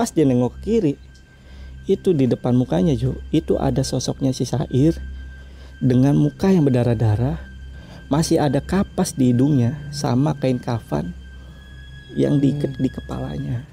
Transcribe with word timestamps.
pas 0.00 0.08
dia 0.08 0.24
nengok 0.24 0.56
ke 0.56 0.60
kiri 0.64 0.94
itu 1.84 2.16
di 2.16 2.24
depan 2.24 2.56
mukanya 2.56 2.96
Jo 2.96 3.20
itu 3.36 3.60
ada 3.60 3.84
sosoknya 3.84 4.32
si 4.32 4.48
Sair 4.48 4.96
dengan 5.76 6.16
muka 6.16 6.48
yang 6.48 6.64
berdarah-darah 6.64 7.36
masih 8.08 8.40
ada 8.40 8.64
kapas 8.64 9.12
di 9.12 9.28
hidungnya 9.28 9.76
sama 9.92 10.32
kain 10.40 10.56
kafan 10.56 11.12
yang 12.16 12.40
diikat 12.40 12.80
di 12.80 12.88
kepalanya 12.88 13.68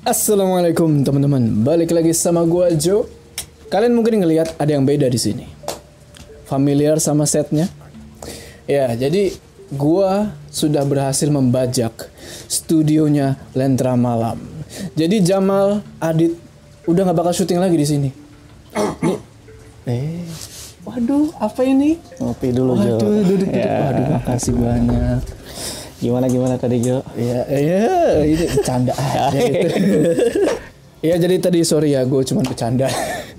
Assalamualaikum 0.00 1.04
teman-teman, 1.04 1.60
balik 1.60 1.92
lagi 1.92 2.16
sama 2.16 2.40
gua 2.48 2.72
Jo. 2.72 3.04
Kalian 3.68 3.92
mungkin 3.92 4.16
ngelihat 4.16 4.56
ada 4.56 4.72
yang 4.72 4.88
beda 4.88 5.12
di 5.12 5.20
sini. 5.20 5.44
Familiar 6.48 6.96
sama 7.04 7.28
setnya? 7.28 7.68
Ya, 8.64 8.90
jadi 8.96 9.36
gua 9.70 10.34
sudah 10.50 10.82
berhasil 10.82 11.30
membajak 11.30 12.10
studionya 12.46 13.38
Lentra 13.54 13.94
Malam. 13.94 14.38
Jadi 14.94 15.22
Jamal, 15.22 15.82
Adit 15.98 16.34
udah 16.86 17.02
nggak 17.06 17.18
bakal 17.18 17.32
syuting 17.34 17.58
lagi 17.58 17.74
di 17.74 17.86
sini. 17.86 18.10
Nih, 19.02 19.18
eh, 19.86 20.22
waduh, 20.82 21.30
apa 21.38 21.62
ini? 21.62 21.98
ngopi 22.18 22.54
dulu 22.54 22.78
Jo 22.78 22.94
Waduh, 22.94 23.10
duduk, 23.26 23.46
duduk. 23.46 23.48
Ya. 23.50 23.90
Waduh, 23.90 24.06
makasih 24.18 24.54
banyak. 24.54 25.22
gimana 26.00 26.32
gimana 26.32 26.54
tadi 26.56 26.80
Jo 26.80 27.04
Iya, 27.12 27.44
iya, 27.50 27.80
ini 28.24 28.46
bercanda 28.48 28.94
aja 28.96 29.28
gitu. 29.36 29.98
Iya, 31.00 31.14
jadi 31.16 31.34
tadi 31.40 31.60
sorry 31.64 31.92
ya, 31.92 32.04
gue 32.06 32.22
cuma 32.24 32.40
bercanda. 32.40 32.86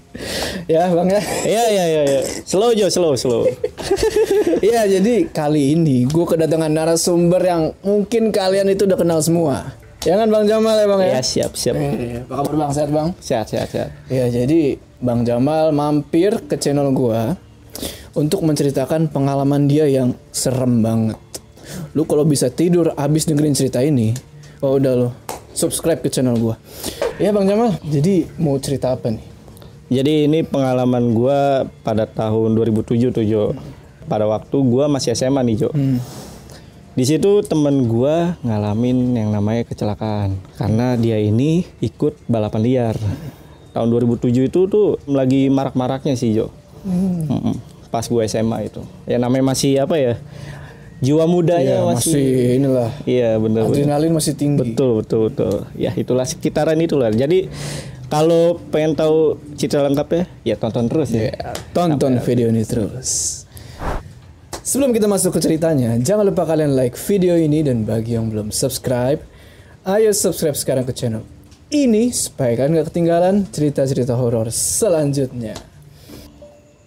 ya, 0.73 0.91
Bang 0.91 1.09
ya. 1.09 1.21
Iya 1.47 1.63
iya 1.71 1.83
iya 1.87 2.01
iya. 2.05 2.21
Slow 2.43 2.75
Jo, 2.75 2.91
slow 2.91 3.15
slow. 3.15 3.47
Iya, 4.59 4.81
jadi 4.99 5.31
kali 5.31 5.79
ini 5.79 6.03
gue 6.03 6.25
kedatangan 6.27 6.67
narasumber 6.67 7.39
yang 7.39 7.71
mungkin 7.79 8.35
kalian 8.35 8.67
itu 8.67 8.83
udah 8.83 8.99
kenal 8.99 9.23
semua. 9.23 9.79
Ya 10.01 10.17
kan 10.17 10.33
Bang 10.33 10.49
Jamal 10.49 10.81
ya 10.81 10.85
Bang 10.89 11.01
ya? 11.05 11.09
ya 11.13 11.21
siap 11.21 11.53
siap. 11.53 11.77
Iya, 11.77 12.25
Apa 12.25 12.41
kabar 12.41 12.55
Bang? 12.57 12.71
Sehat 12.73 12.89
Bang? 12.89 13.07
Sehat 13.21 13.45
sehat 13.53 13.69
sehat. 13.69 13.89
Ya, 14.09 14.25
jadi 14.33 14.81
Bang 14.97 15.21
Jamal 15.23 15.69
mampir 15.69 16.41
ke 16.49 16.57
channel 16.57 16.89
gua 16.89 17.37
untuk 18.17 18.41
menceritakan 18.41 19.13
pengalaman 19.13 19.69
dia 19.69 19.85
yang 19.85 20.17
serem 20.33 20.81
banget. 20.81 21.21
Lu 21.93 22.09
kalau 22.09 22.25
bisa 22.25 22.49
tidur 22.49 22.97
abis 22.97 23.29
dengerin 23.29 23.53
cerita 23.53 23.79
ini, 23.85 24.17
oh 24.65 24.81
udah 24.81 24.93
lo 25.05 25.09
subscribe 25.53 26.01
ke 26.01 26.09
channel 26.09 26.33
gua. 26.41 26.57
Ya 27.21 27.29
Bang 27.29 27.45
Jamal, 27.45 27.77
jadi 27.85 28.25
mau 28.41 28.57
cerita 28.57 28.97
apa 28.97 29.13
nih? 29.13 29.25
Jadi 29.91 30.25
ini 30.25 30.41
pengalaman 30.41 31.13
gua 31.13 31.69
pada 31.85 32.09
tahun 32.09 32.57
2007 32.57 33.13
tuh 33.13 33.21
Jo. 33.21 33.53
Pada 34.11 34.27
waktu 34.27 34.57
gua 34.67 34.91
masih 34.91 35.15
SMA 35.15 35.39
nih 35.47 35.55
Jo. 35.55 35.69
Di 36.91 37.07
situ 37.07 37.39
temen 37.47 37.87
gua 37.87 38.35
ngalamin 38.43 39.15
yang 39.15 39.31
namanya 39.31 39.63
kecelakaan 39.63 40.35
karena 40.59 40.99
dia 40.99 41.15
ini 41.15 41.63
ikut 41.79 42.19
balapan 42.27 42.59
liar. 42.59 42.95
Tahun 43.71 43.87
2007 43.87 44.51
itu 44.51 44.67
tuh 44.67 44.99
lagi 45.07 45.47
marak-maraknya 45.47 46.19
sih 46.19 46.35
Jo. 46.35 46.51
Mm-mm. 46.83 47.55
Pas 47.87 48.03
gua 48.11 48.27
SMA 48.27 48.67
itu. 48.67 48.83
Ya 49.07 49.15
namanya 49.15 49.55
masih 49.55 49.79
apa 49.79 49.95
ya? 49.95 50.19
Jiwa 51.01 51.25
mudanya 51.25 51.81
Ya, 51.81 51.87
masih, 51.87 52.13
masih 52.13 52.29
inilah 52.61 52.89
Iya 53.09 53.29
bener 53.41 53.65
bener. 53.65 53.73
adrenalin 53.73 54.11
masih 54.13 54.33
tinggi. 54.37 54.59
Betul 54.75 55.01
betul 55.01 55.31
betul. 55.31 55.55
Ya 55.73 55.95
itulah 55.97 56.27
sekitaran 56.27 56.77
itulah. 56.77 57.09
Jadi 57.09 57.49
kalau 58.11 58.59
pengen 58.69 58.93
tahu 58.93 59.39
cerita 59.55 59.81
lengkapnya 59.81 60.27
ya 60.43 60.59
tonton 60.59 60.91
terus 60.91 61.09
ya. 61.15 61.31
Ya, 61.31 61.55
tonton 61.71 62.19
video 62.21 62.51
ini 62.51 62.67
terus. 62.67 63.40
Sebelum 64.71 64.95
kita 64.95 65.03
masuk 65.03 65.35
ke 65.35 65.43
ceritanya, 65.43 65.99
jangan 65.99 66.31
lupa 66.31 66.47
kalian 66.47 66.79
like 66.79 66.95
video 66.95 67.35
ini 67.35 67.59
dan 67.59 67.83
bagi 67.83 68.15
yang 68.15 68.31
belum 68.31 68.55
subscribe, 68.55 69.19
ayo 69.83 70.15
subscribe 70.15 70.55
sekarang 70.55 70.87
ke 70.87 70.95
channel 70.95 71.27
ini 71.67 72.07
supaya 72.15 72.55
kalian 72.55 72.79
gak 72.79 72.87
ketinggalan 72.87 73.43
cerita-cerita 73.51 74.15
horor 74.15 74.47
selanjutnya. 74.47 75.59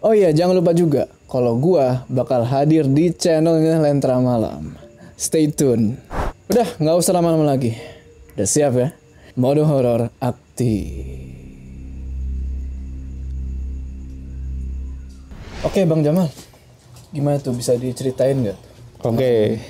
Oh 0.01 0.17
iya, 0.17 0.33
jangan 0.33 0.65
lupa 0.65 0.73
juga 0.73 1.13
kalau 1.29 1.61
gua 1.61 2.09
bakal 2.09 2.49
hadir 2.49 2.89
di 2.89 3.13
channelnya 3.13 3.77
Lentra 3.77 4.17
Malam. 4.17 4.81
Stay 5.21 5.53
tune. 5.53 6.01
Udah, 6.49 6.81
nggak 6.81 6.97
usah 6.97 7.13
lama-lama 7.13 7.45
lagi. 7.53 7.77
Udah 8.33 8.49
siap 8.49 8.81
ya? 8.81 8.97
Mode 9.37 9.61
horor 9.61 10.09
aktif. 10.25 10.81
Oke 15.69 15.85
Bang 15.85 16.01
Jamal, 16.01 16.33
gimana 17.15 17.39
tuh 17.39 17.55
bisa 17.55 17.79
diceritain 17.79 18.35
nggak? 18.35 18.59
Oke. 19.07 19.63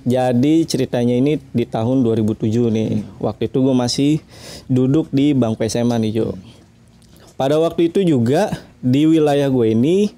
Jadi 0.00 0.64
ceritanya 0.64 1.12
ini 1.12 1.36
di 1.52 1.68
tahun 1.68 2.00
2007 2.00 2.48
nih. 2.72 3.20
Waktu 3.20 3.52
itu 3.52 3.60
gue 3.60 3.76
masih 3.76 4.12
duduk 4.64 5.12
di 5.12 5.36
bangku 5.36 5.60
SMA 5.68 6.00
nih 6.00 6.12
Jo. 6.24 6.40
Pada 7.36 7.60
waktu 7.60 7.92
itu 7.92 8.00
juga 8.00 8.48
di 8.80 9.04
wilayah 9.04 9.52
gue 9.52 9.76
ini 9.76 10.08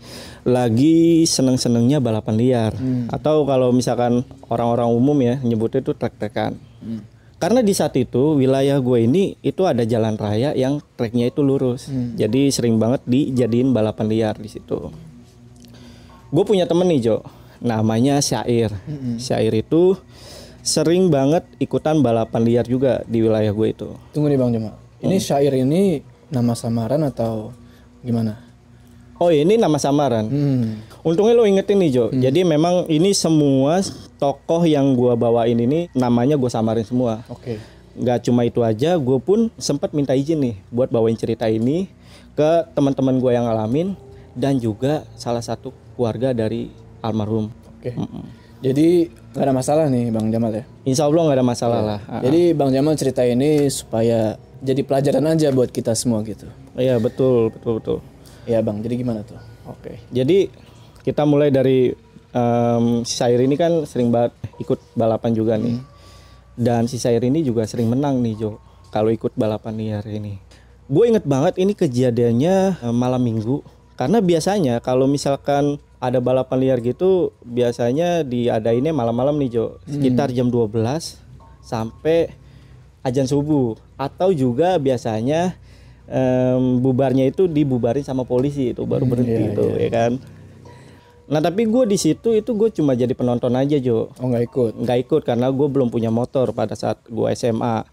lagi 0.46 1.26
seneng-senengnya 1.26 1.98
balapan 1.98 2.38
liar. 2.38 2.72
Atau 3.10 3.42
kalau 3.42 3.74
misalkan 3.74 4.22
orang-orang 4.46 4.90
umum 4.94 5.18
ya 5.18 5.42
nyebutnya 5.42 5.82
itu 5.82 5.98
trek-trekan. 5.98 6.54
Karena 7.42 7.58
di 7.58 7.74
saat 7.74 7.98
itu 7.98 8.38
wilayah 8.38 8.78
gue 8.78 8.98
ini 9.02 9.34
itu 9.42 9.66
ada 9.66 9.82
jalan 9.82 10.14
raya 10.14 10.54
yang 10.54 10.78
treknya 10.94 11.26
itu 11.26 11.42
lurus. 11.42 11.90
Jadi 11.90 12.54
sering 12.54 12.78
banget 12.78 13.02
dijadiin 13.02 13.74
balapan 13.74 14.06
liar 14.06 14.38
di 14.38 14.46
situ. 14.46 14.94
Gue 16.32 16.48
punya 16.48 16.64
temen 16.64 16.88
nih 16.88 17.00
Jo, 17.04 17.16
namanya 17.60 18.16
Syair. 18.24 18.72
Syair 19.20 19.52
itu 19.52 20.00
sering 20.64 21.12
banget 21.12 21.44
ikutan 21.60 22.00
balapan 22.00 22.40
liar 22.40 22.64
juga 22.64 23.04
di 23.04 23.20
wilayah 23.20 23.52
gue 23.52 23.68
itu. 23.68 23.88
Tunggu 24.16 24.32
nih 24.32 24.40
Bang 24.40 24.48
Jamal, 24.54 24.78
ini 25.04 25.20
syair 25.20 25.52
ini 25.60 26.00
nama 26.32 26.56
samaran 26.56 27.04
atau 27.04 27.52
gimana? 28.00 28.40
Oh 29.20 29.28
ini 29.28 29.60
nama 29.60 29.76
samaran. 29.76 30.24
Hmm. 30.30 30.80
Untungnya 31.04 31.36
lo 31.36 31.44
ingetin 31.44 31.82
nih 31.84 31.90
Jo. 31.92 32.04
Jadi 32.08 32.48
memang 32.48 32.88
ini 32.88 33.12
semua 33.12 33.84
tokoh 34.16 34.64
yang 34.64 34.96
gue 34.96 35.12
bawain 35.12 35.58
ini 35.58 35.92
namanya 35.92 36.40
gue 36.40 36.48
samarin 36.48 36.86
semua. 36.86 37.26
Oke. 37.28 37.60
Gak 37.92 38.24
cuma 38.24 38.48
itu 38.48 38.64
aja, 38.64 38.96
gue 38.96 39.18
pun 39.20 39.52
sempat 39.60 39.92
minta 39.92 40.16
izin 40.16 40.40
nih 40.40 40.56
buat 40.72 40.88
bawain 40.88 41.12
cerita 41.12 41.44
ini 41.44 41.92
ke 42.32 42.64
teman-teman 42.72 43.20
gue 43.20 43.30
yang 43.36 43.44
ngalamin 43.44 43.92
dan 44.32 44.56
juga 44.56 45.04
salah 45.12 45.44
satu 45.44 45.76
keluarga 45.94 46.32
dari 46.32 46.68
almarhum. 47.00 47.50
Oke. 47.78 47.92
Jadi 48.62 49.10
nggak 49.34 49.42
ada 49.42 49.54
masalah 49.54 49.84
nih 49.90 50.14
Bang 50.14 50.30
Jamal 50.30 50.54
ya. 50.54 50.64
Insya 50.86 51.10
Allah 51.10 51.22
nggak 51.26 51.38
ada 51.42 51.46
masalah 51.46 51.80
lah. 51.82 52.00
Ah, 52.06 52.22
Jadi 52.22 52.54
Bang 52.54 52.70
Jamal 52.70 52.94
cerita 52.94 53.26
ini 53.26 53.66
supaya 53.66 54.38
jadi 54.62 54.86
pelajaran 54.86 55.26
aja 55.26 55.50
buat 55.50 55.74
kita 55.74 55.98
semua 55.98 56.22
gitu. 56.22 56.46
Iya 56.78 57.02
betul 57.02 57.50
betul 57.50 57.72
betul. 57.82 57.98
Ya 58.46 58.62
Bang, 58.62 58.82
jadi 58.82 58.94
gimana 58.98 59.26
tuh? 59.26 59.38
Oke. 59.66 59.98
Jadi 60.14 60.46
kita 61.02 61.26
mulai 61.26 61.50
dari 61.50 61.90
em, 62.30 62.84
si 63.02 63.14
Sair 63.18 63.38
ini 63.42 63.58
kan 63.58 63.82
sering 63.82 64.14
banget 64.14 64.34
ikut 64.62 64.78
balapan 64.94 65.34
juga 65.34 65.58
nih. 65.58 65.78
Dan 66.54 66.86
si 66.86 67.02
Sair 67.02 67.22
ini 67.22 67.42
juga 67.42 67.66
sering 67.66 67.90
menang 67.90 68.22
nih 68.22 68.34
Jo. 68.38 68.62
Kalau 68.94 69.10
ikut 69.10 69.34
balapan 69.34 69.74
liar 69.74 70.04
ini. 70.06 70.38
Gue 70.86 71.10
inget 71.10 71.24
banget 71.26 71.58
ini 71.58 71.74
kejadiannya 71.74 72.82
eh, 72.82 72.94
malam 72.94 73.22
minggu. 73.22 73.62
Karena 73.96 74.18
biasanya 74.24 74.80
kalau 74.80 75.04
misalkan 75.04 75.76
ada 76.02 76.18
balapan 76.18 76.58
liar 76.58 76.78
gitu 76.82 77.30
biasanya 77.46 78.26
diadainnya 78.26 78.90
malam-malam 78.90 79.38
nih 79.38 79.50
Jo. 79.52 79.66
Sekitar 79.86 80.34
jam 80.34 80.50
12 80.50 80.74
sampai 81.62 82.34
ajan 83.06 83.28
subuh. 83.28 83.78
Atau 83.94 84.34
juga 84.34 84.80
biasanya 84.82 85.54
em, 86.10 86.82
bubarnya 86.82 87.30
itu 87.30 87.46
dibubarin 87.46 88.02
sama 88.02 88.26
polisi 88.26 88.74
itu 88.74 88.82
baru 88.82 89.06
berhenti 89.06 89.42
itu 89.54 89.66
ya 89.78 89.90
kan? 89.92 90.12
Nah 91.30 91.38
tapi 91.38 91.70
gue 91.70 91.86
di 91.86 91.96
situ 91.96 92.34
itu 92.34 92.50
gue 92.52 92.68
cuma 92.74 92.98
jadi 92.98 93.14
penonton 93.14 93.54
aja 93.54 93.78
Jo. 93.78 94.10
Oh 94.18 94.26
nggak 94.26 94.44
ikut. 94.50 94.72
nggak 94.82 94.98
ikut 95.06 95.22
karena 95.22 95.54
gue 95.54 95.68
belum 95.70 95.88
punya 95.94 96.10
motor 96.10 96.50
pada 96.50 96.74
saat 96.74 96.98
gue 97.06 97.28
SMA 97.38 97.86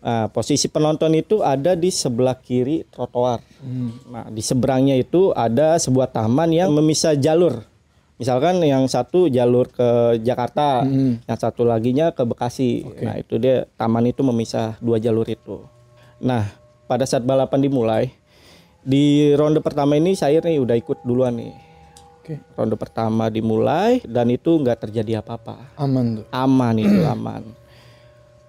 Nah, 0.00 0.32
posisi 0.32 0.64
penonton 0.72 1.12
itu 1.12 1.44
ada 1.44 1.76
di 1.76 1.92
sebelah 1.92 2.32
kiri 2.40 2.88
trotoar. 2.88 3.44
Nah, 4.08 4.32
di 4.32 4.40
seberangnya 4.40 4.96
itu 4.96 5.36
ada 5.36 5.76
sebuah 5.76 6.08
taman 6.08 6.48
yang 6.56 6.72
memisah 6.72 7.12
jalur. 7.20 7.68
Misalkan 8.16 8.60
yang 8.64 8.84
satu 8.88 9.28
jalur 9.32 9.68
ke 9.68 10.20
Jakarta, 10.20 10.84
yang 11.24 11.38
satu 11.40 11.64
laginya 11.64 12.12
ke 12.12 12.24
Bekasi. 12.24 12.84
Nah, 13.00 13.16
itu 13.20 13.36
dia 13.36 13.68
taman 13.76 14.08
itu 14.08 14.24
memisah 14.24 14.80
dua 14.80 14.96
jalur 14.96 15.24
itu. 15.28 15.64
Nah, 16.20 16.48
pada 16.88 17.04
saat 17.04 17.24
balapan 17.24 17.60
dimulai, 17.60 18.12
di 18.80 19.36
ronde 19.36 19.60
pertama 19.60 19.96
ini 19.96 20.16
saya 20.16 20.40
nih 20.40 20.60
udah 20.60 20.76
ikut 20.80 21.04
duluan 21.04 21.36
nih. 21.36 21.52
Oke. 22.20 22.36
Ronde 22.56 22.76
pertama 22.76 23.32
dimulai 23.32 24.04
dan 24.04 24.28
itu 24.28 24.52
nggak 24.60 24.88
terjadi 24.88 25.24
apa-apa 25.24 25.72
Aman 25.80 26.20
tuh. 26.20 26.26
aman 26.32 26.74
itu 26.76 27.00
aman. 27.08 27.42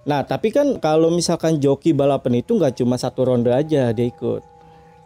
Nah 0.01 0.25
tapi 0.25 0.49
kan 0.49 0.81
kalau 0.81 1.13
misalkan 1.13 1.61
joki 1.61 1.93
balapan 1.93 2.41
itu 2.41 2.57
nggak 2.57 2.81
cuma 2.81 2.97
satu 2.97 3.27
ronde 3.27 3.53
aja 3.53 3.93
dia 3.93 4.05
ikut. 4.07 4.41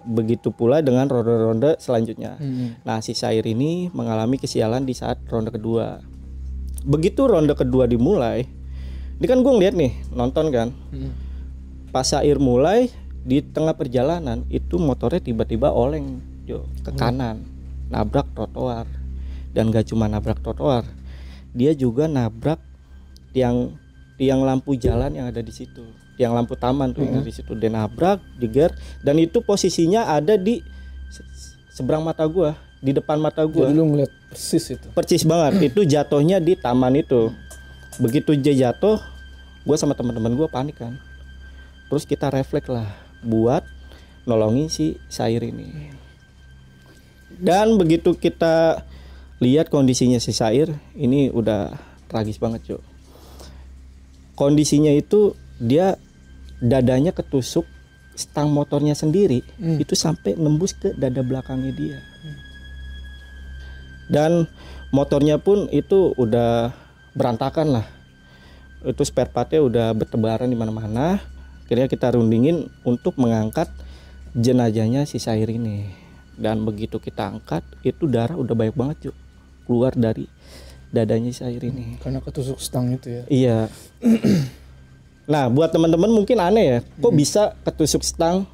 Begitu 0.06 0.54
pula 0.54 0.86
dengan 0.86 1.10
ronde-ronde 1.10 1.82
selanjutnya. 1.82 2.38
Nah 2.86 3.02
si 3.02 3.18
Sair 3.18 3.42
ini 3.44 3.90
mengalami 3.90 4.38
kesialan 4.38 4.86
di 4.86 4.94
saat 4.94 5.20
ronde 5.28 5.50
kedua. 5.52 6.16
begitu 6.86 7.26
ronde 7.26 7.58
kedua 7.58 7.90
dimulai 7.90 8.46
ini 9.18 9.26
kan 9.26 9.42
gue 9.42 9.52
ngeliat 9.52 9.76
nih 9.76 9.92
nonton 10.14 10.54
kan 10.54 10.70
pas 11.90 12.06
Sair 12.06 12.38
mulai 12.38 12.94
di 13.26 13.42
tengah 13.42 13.74
perjalanan 13.74 14.46
itu 14.54 14.78
motornya 14.78 15.18
tiba-tiba 15.18 15.74
oleng 15.74 16.22
Jo, 16.46 16.70
ke 16.86 16.94
kanan 16.94 17.42
nabrak 17.90 18.30
trotoar 18.38 18.86
dan 19.58 19.74
gak 19.74 19.90
cuma 19.90 20.06
nabrak 20.06 20.38
trotoar 20.46 20.86
dia 21.58 21.74
juga 21.74 22.06
nabrak 22.06 22.62
tiang 23.34 23.74
tiang 24.16 24.44
lampu 24.44 24.76
jalan 24.76 25.12
yang 25.12 25.28
ada 25.28 25.44
di 25.44 25.52
situ. 25.52 25.84
Tiang 26.16 26.32
lampu 26.32 26.56
taman 26.56 26.96
tuh 26.96 27.04
yang 27.04 27.20
ada 27.20 27.28
di 27.28 27.36
situ. 27.36 27.52
Dia 27.56 27.72
nabrak 27.72 28.24
diger 28.40 28.72
dan 29.04 29.20
itu 29.20 29.44
posisinya 29.44 30.08
ada 30.08 30.40
di 30.40 30.64
se- 31.12 31.28
seberang 31.76 32.04
mata 32.04 32.24
gua 32.24 32.56
di 32.80 32.96
depan 32.96 33.20
mata 33.20 33.44
gua. 33.44 33.68
Jadi 33.68 33.76
lu 33.76 33.84
ngeliat 33.92 34.12
persis 34.32 34.66
itu. 34.72 34.88
persis 34.96 35.24
banget. 35.28 35.54
Itu 35.72 35.84
jatuhnya 35.84 36.40
di 36.40 36.56
taman 36.56 36.96
itu. 37.00 37.32
Begitu 38.00 38.36
dia 38.36 38.72
jatuh 38.72 39.00
gue 39.66 39.78
sama 39.80 39.96
teman-teman 39.96 40.36
gue 40.36 40.48
panik 40.52 40.78
kan. 40.78 41.00
Terus 41.88 42.04
kita 42.04 42.28
refleks 42.28 42.68
lah 42.68 42.92
buat 43.24 43.64
nolongin 44.28 44.68
si 44.68 45.00
Sair 45.08 45.40
ini. 45.42 45.96
Dan 47.36 47.76
begitu 47.80 48.16
kita 48.16 48.84
lihat 49.44 49.68
kondisinya 49.68 50.20
si 50.20 50.32
Sair 50.32 50.72
ini 50.96 51.28
udah 51.32 51.76
tragis 52.08 52.40
banget 52.40 52.64
cuy 52.68 52.84
kondisinya 54.36 54.92
itu 54.92 55.34
dia 55.58 55.96
dadanya 56.60 57.16
ketusuk 57.16 57.64
stang 58.16 58.48
motornya 58.52 58.96
sendiri 58.96 59.44
itu 59.60 59.92
sampai 59.92 60.40
nembus 60.40 60.72
ke 60.72 60.96
dada 60.96 61.20
belakangnya 61.20 61.72
dia. 61.76 62.00
Dan 64.08 64.48
motornya 64.94 65.42
pun 65.42 65.68
itu 65.74 66.16
udah 66.16 66.72
berantakan 67.18 67.80
lah. 67.82 67.88
Itu 68.86 69.02
spare 69.02 69.34
partnya 69.34 69.66
udah 69.66 69.88
bertebaran 69.98 70.48
di 70.48 70.56
mana-mana. 70.56 71.18
Akhirnya 71.66 71.90
kita 71.90 72.14
rundingin 72.14 72.70
untuk 72.86 73.18
mengangkat 73.18 73.68
jenazahnya 74.38 75.10
si 75.10 75.18
Sair 75.18 75.50
ini. 75.50 75.90
Dan 76.38 76.62
begitu 76.68 77.02
kita 77.02 77.34
angkat 77.34 77.66
itu 77.82 78.06
darah 78.06 78.38
udah 78.38 78.54
banyak 78.54 78.76
banget 78.78 78.98
yuk 79.10 79.18
keluar 79.66 79.98
dari 79.98 80.30
dadanya 80.94 81.32
si 81.34 81.42
Sair 81.44 81.62
ini 81.62 81.98
Karena 82.02 82.22
ketusuk 82.22 82.58
stang 82.62 82.94
itu 82.94 83.08
ya. 83.10 83.24
Iya. 83.28 83.60
nah, 85.32 85.50
buat 85.50 85.74
teman-teman 85.74 86.12
mungkin 86.12 86.38
aneh 86.38 86.66
ya, 86.66 86.80
kok 86.84 87.14
bisa 87.14 87.58
ketusuk 87.66 88.06
stang? 88.06 88.46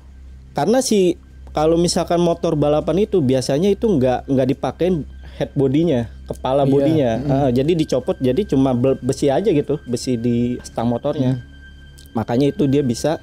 Karena 0.52 0.80
si 0.80 1.20
kalau 1.52 1.76
misalkan 1.76 2.20
motor 2.24 2.56
balapan 2.56 3.04
itu 3.04 3.20
biasanya 3.20 3.68
itu 3.72 3.88
nggak 3.88 4.28
nggak 4.28 4.48
dipakein 4.56 5.04
head 5.36 5.52
bodinya, 5.56 6.08
kepala 6.28 6.64
Iya. 6.64 6.72
bodinya. 6.72 7.12
Ah, 7.28 7.50
jadi 7.52 7.72
dicopot, 7.76 8.18
jadi 8.20 8.42
cuma 8.48 8.72
besi 9.00 9.28
aja 9.32 9.50
gitu, 9.52 9.80
besi 9.88 10.16
di 10.16 10.60
stang 10.64 10.88
motornya. 10.92 11.44
Makanya 12.14 12.52
itu 12.52 12.68
dia 12.68 12.84
bisa 12.84 13.20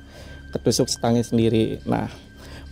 ketusuk 0.52 0.88
stangnya 0.88 1.24
sendiri. 1.24 1.80
Nah, 1.84 2.08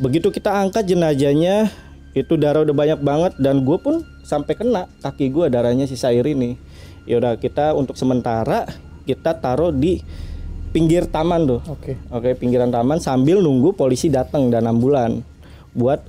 begitu 0.00 0.32
kita 0.32 0.52
angkat 0.52 0.88
jenazahnya, 0.88 1.68
itu 2.16 2.40
darah 2.40 2.64
udah 2.64 2.72
banyak 2.72 3.00
banget 3.04 3.32
dan 3.36 3.60
gue 3.60 3.76
pun 3.76 4.00
sampai 4.24 4.56
kena 4.56 4.88
kaki 5.04 5.28
gue 5.28 5.52
darahnya 5.52 5.84
si 5.84 6.00
Sair 6.00 6.24
ini. 6.24 6.56
Yaudah 7.04 7.36
kita 7.36 7.76
untuk 7.76 8.00
sementara 8.00 8.64
kita 9.04 9.36
taruh 9.36 9.68
di 9.68 10.00
pinggir 10.72 11.04
taman 11.12 11.44
tuh. 11.44 11.60
Oke. 11.68 12.00
Oke, 12.08 12.32
pinggiran 12.32 12.72
taman 12.72 13.04
sambil 13.04 13.44
nunggu 13.44 13.76
polisi 13.76 14.08
datang 14.08 14.48
dan 14.48 14.64
ambulan 14.64 15.20
buat 15.76 16.00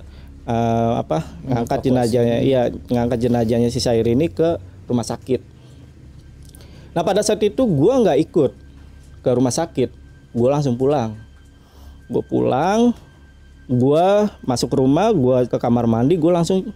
eh, 0.47 0.93
apa? 0.95 1.27
ngangkat 1.43 1.91
jenazahnya. 1.91 2.39
Iya, 2.39 2.61
ngangkat 2.87 3.19
jenazahnya 3.27 3.67
si 3.67 3.83
Sair 3.83 4.07
ini 4.07 4.31
ke 4.31 4.55
rumah 4.87 5.03
sakit. 5.03 5.43
Nah, 6.95 7.03
pada 7.03 7.19
saat 7.19 7.43
itu 7.43 7.67
gua 7.67 7.99
nggak 7.99 8.19
ikut 8.31 8.51
ke 9.21 9.29
rumah 9.35 9.51
sakit. 9.51 9.91
Gue 10.31 10.49
langsung 10.49 10.79
pulang. 10.79 11.19
Gue 12.07 12.23
pulang, 12.23 12.95
gua 13.67 14.31
masuk 14.47 14.73
rumah, 14.73 15.11
gua 15.11 15.43
ke 15.43 15.57
kamar 15.59 15.85
mandi, 15.85 16.15
gue 16.15 16.31
langsung 16.31 16.71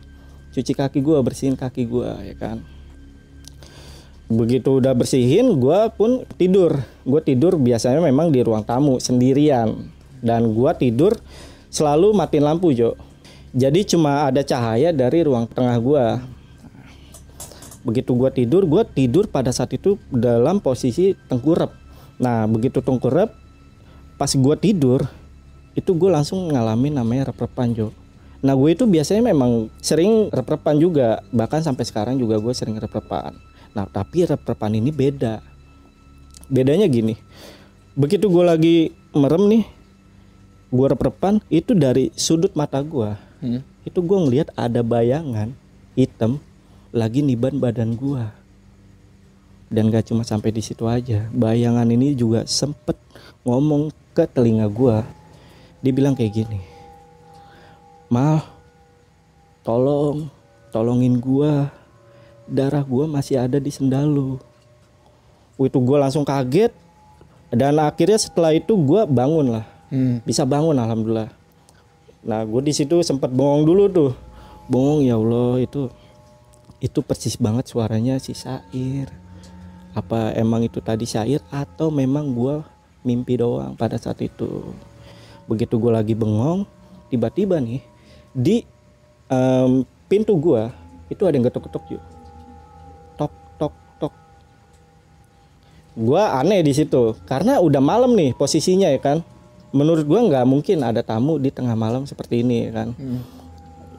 cuci 0.52 0.76
kaki 0.76 1.00
gua, 1.00 1.24
bersihin 1.24 1.56
kaki 1.56 1.88
gua, 1.88 2.20
ya 2.22 2.36
kan. 2.36 2.60
Begitu 4.32 4.80
udah 4.80 4.96
bersihin 4.96 5.60
gue 5.60 5.80
pun 6.00 6.24
tidur. 6.40 6.80
Gue 7.04 7.20
tidur 7.20 7.60
biasanya 7.60 8.00
memang 8.00 8.32
di 8.32 8.40
ruang 8.40 8.64
tamu 8.64 8.96
sendirian. 8.96 9.92
Dan 10.24 10.56
gue 10.56 10.72
tidur 10.80 11.20
selalu 11.68 12.16
matiin 12.16 12.48
lampu 12.48 12.72
Jo. 12.72 12.96
Jadi 13.52 13.84
cuma 13.84 14.32
ada 14.32 14.40
cahaya 14.40 14.96
dari 14.96 15.28
ruang 15.28 15.52
tengah 15.52 15.76
gue 15.84 16.06
begitu 17.82 18.14
gue 18.14 18.30
tidur 18.30 18.64
gue 18.70 18.84
tidur 18.94 19.26
pada 19.26 19.50
saat 19.50 19.74
itu 19.74 19.98
dalam 20.14 20.62
posisi 20.62 21.18
tengkurap 21.26 21.74
nah 22.22 22.46
begitu 22.46 22.78
tengkurap 22.78 23.34
pas 24.22 24.30
gue 24.30 24.56
tidur 24.62 25.02
itu 25.78 25.92
gue 25.96 26.10
langsung 26.12 26.52
ngalamin 26.52 27.00
namanya 27.00 27.32
rep-repan 27.32 27.72
Jo. 27.72 27.88
Nah 28.42 28.58
gue 28.58 28.74
itu 28.74 28.84
biasanya 28.90 29.32
memang 29.32 29.70
sering 29.80 30.28
rep-repan 30.34 30.76
juga. 30.82 31.22
Bahkan 31.30 31.62
sampai 31.62 31.86
sekarang 31.86 32.16
juga 32.18 32.42
gue 32.42 32.54
sering 32.56 32.76
rep-repan. 32.80 33.38
Nah 33.72 33.86
tapi 33.88 34.26
rep-repan 34.26 34.72
ini 34.76 34.90
beda. 34.90 35.40
Bedanya 36.52 36.90
gini. 36.90 37.16
Begitu 37.96 38.28
gue 38.28 38.44
lagi 38.44 38.76
merem 39.12 39.44
nih 39.48 39.64
gue 40.72 40.88
rep-repan 40.88 41.44
itu 41.52 41.76
dari 41.76 42.16
sudut 42.16 42.56
mata 42.56 42.80
gue 42.80 43.12
Hmm. 43.42 43.66
itu 43.82 43.98
gue 44.06 44.18
ngelihat 44.22 44.54
ada 44.54 44.86
bayangan 44.86 45.50
hitam 45.98 46.38
lagi 46.94 47.26
niban 47.26 47.58
badan 47.58 47.98
gue 47.98 48.22
dan 49.74 49.90
gak 49.90 50.14
cuma 50.14 50.22
sampai 50.22 50.54
di 50.54 50.62
situ 50.62 50.86
aja 50.86 51.26
bayangan 51.34 51.90
ini 51.90 52.14
juga 52.14 52.46
sempet 52.46 52.94
ngomong 53.42 53.90
ke 54.14 54.30
telinga 54.30 54.70
gue 54.70 55.02
dia 55.82 55.92
bilang 55.92 56.14
kayak 56.14 56.46
gini 56.46 56.60
mal 58.08 58.46
tolong 59.66 60.30
tolongin 60.72 61.20
gue 61.20 61.52
darah 62.52 62.84
gue 62.84 63.06
masih 63.08 63.40
ada 63.40 63.58
di 63.58 63.72
sendal 63.72 64.12
lu. 64.12 64.36
Itu 65.56 65.80
gue 65.80 65.98
langsung 65.98 66.28
kaget. 66.28 66.76
Dan 67.52 67.80
akhirnya 67.80 68.20
setelah 68.20 68.56
itu 68.56 68.76
gue 68.76 69.08
bangun 69.08 69.60
lah. 69.60 69.66
Hmm. 69.92 70.24
bisa 70.24 70.48
bangun 70.48 70.72
alhamdulillah. 70.80 71.28
Nah 72.24 72.48
gue 72.48 72.62
di 72.64 72.72
situ 72.72 73.04
sempat 73.04 73.28
bengong 73.28 73.68
dulu 73.68 73.84
tuh. 73.92 74.12
Bengong 74.72 75.04
ya 75.04 75.20
allah 75.20 75.60
itu 75.60 75.92
itu 76.80 77.00
persis 77.04 77.36
banget 77.36 77.68
suaranya 77.68 78.18
si 78.18 78.34
Sair 78.34 79.12
apa 79.92 80.34
emang 80.34 80.66
itu 80.66 80.80
tadi 80.82 81.06
Sair 81.06 81.44
atau 81.52 81.92
memang 81.94 82.32
gue 82.32 82.64
mimpi 83.04 83.38
doang 83.38 83.76
pada 83.78 84.00
saat 84.02 84.18
itu 84.24 84.74
begitu 85.52 85.76
gue 85.76 85.92
lagi 85.92 86.16
bengong 86.16 86.64
tiba-tiba 87.12 87.60
nih 87.60 87.84
di 88.32 88.64
em, 89.28 89.84
pintu 90.08 90.40
gue 90.40 90.72
itu 91.12 91.28
ada 91.28 91.36
yang 91.36 91.44
getok-getok 91.52 91.84
yuk. 91.92 92.04
Tok 93.20 93.34
tok 93.60 93.74
tok. 94.00 94.14
Gua 96.00 96.40
aneh 96.40 96.64
di 96.64 96.72
situ 96.72 97.20
karena 97.28 97.60
udah 97.60 97.84
malam 97.84 98.16
nih 98.16 98.32
posisinya 98.32 98.88
ya 98.88 99.00
kan. 99.04 99.20
Menurut 99.76 100.08
gua 100.08 100.24
nggak 100.24 100.48
mungkin 100.48 100.88
ada 100.88 101.04
tamu 101.04 101.36
di 101.36 101.52
tengah 101.52 101.76
malam 101.76 102.08
seperti 102.08 102.48
ini 102.48 102.72
ya 102.72 102.72
kan. 102.72 102.90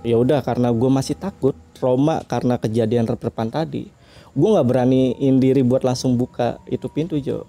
Ya 0.01 0.17
udah 0.17 0.41
karena 0.41 0.73
gua 0.73 0.89
masih 0.89 1.21
takut 1.21 1.53
trauma 1.77 2.25
karena 2.25 2.57
kejadian 2.57 3.05
reprepan 3.05 3.53
tadi 3.53 3.93
gua 4.33 4.57
nggak 4.57 4.69
beraniin 4.69 5.35
diri 5.37 5.61
buat 5.61 5.85
langsung 5.85 6.17
buka 6.17 6.57
itu 6.65 6.89
pintu 6.89 7.21
Jo 7.21 7.45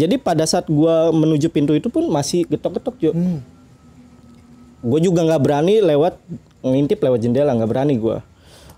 jadi 0.00 0.16
pada 0.16 0.42
saat 0.42 0.64
gua 0.66 1.12
menuju 1.12 1.46
pintu 1.46 1.72
itu 1.72 1.86
pun 1.86 2.08
masih 2.08 2.48
getok-getok 2.48 2.96
Jo 2.98 3.12
Hmm. 3.12 3.44
gue 4.80 5.00
juga 5.02 5.20
nggak 5.20 5.42
berani 5.42 5.74
lewat 5.78 6.16
ngintip 6.62 6.96
lewat 6.98 7.20
jendela 7.20 7.52
nggak 7.52 7.68
berani 7.68 7.94
gue 7.96 8.16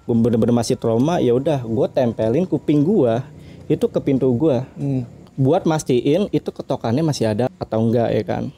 gue 0.03 0.15
bener-bener 0.17 0.51
masih 0.53 0.75
trauma 0.75 1.19
ya 1.19 1.31
udah 1.31 1.63
gue 1.63 1.87
tempelin 1.89 2.43
kuping 2.43 2.83
gue 2.83 3.23
itu 3.69 3.87
ke 3.87 3.99
pintu 3.99 4.27
gue 4.33 4.67
Hmm. 4.75 5.07
buat 5.33 5.63
mastiin 5.63 6.27
itu 6.29 6.51
ketokannya 6.51 7.01
masih 7.01 7.31
ada 7.31 7.47
atau 7.57 7.79
enggak 7.81 8.11
ya 8.11 8.23
kan 8.23 8.51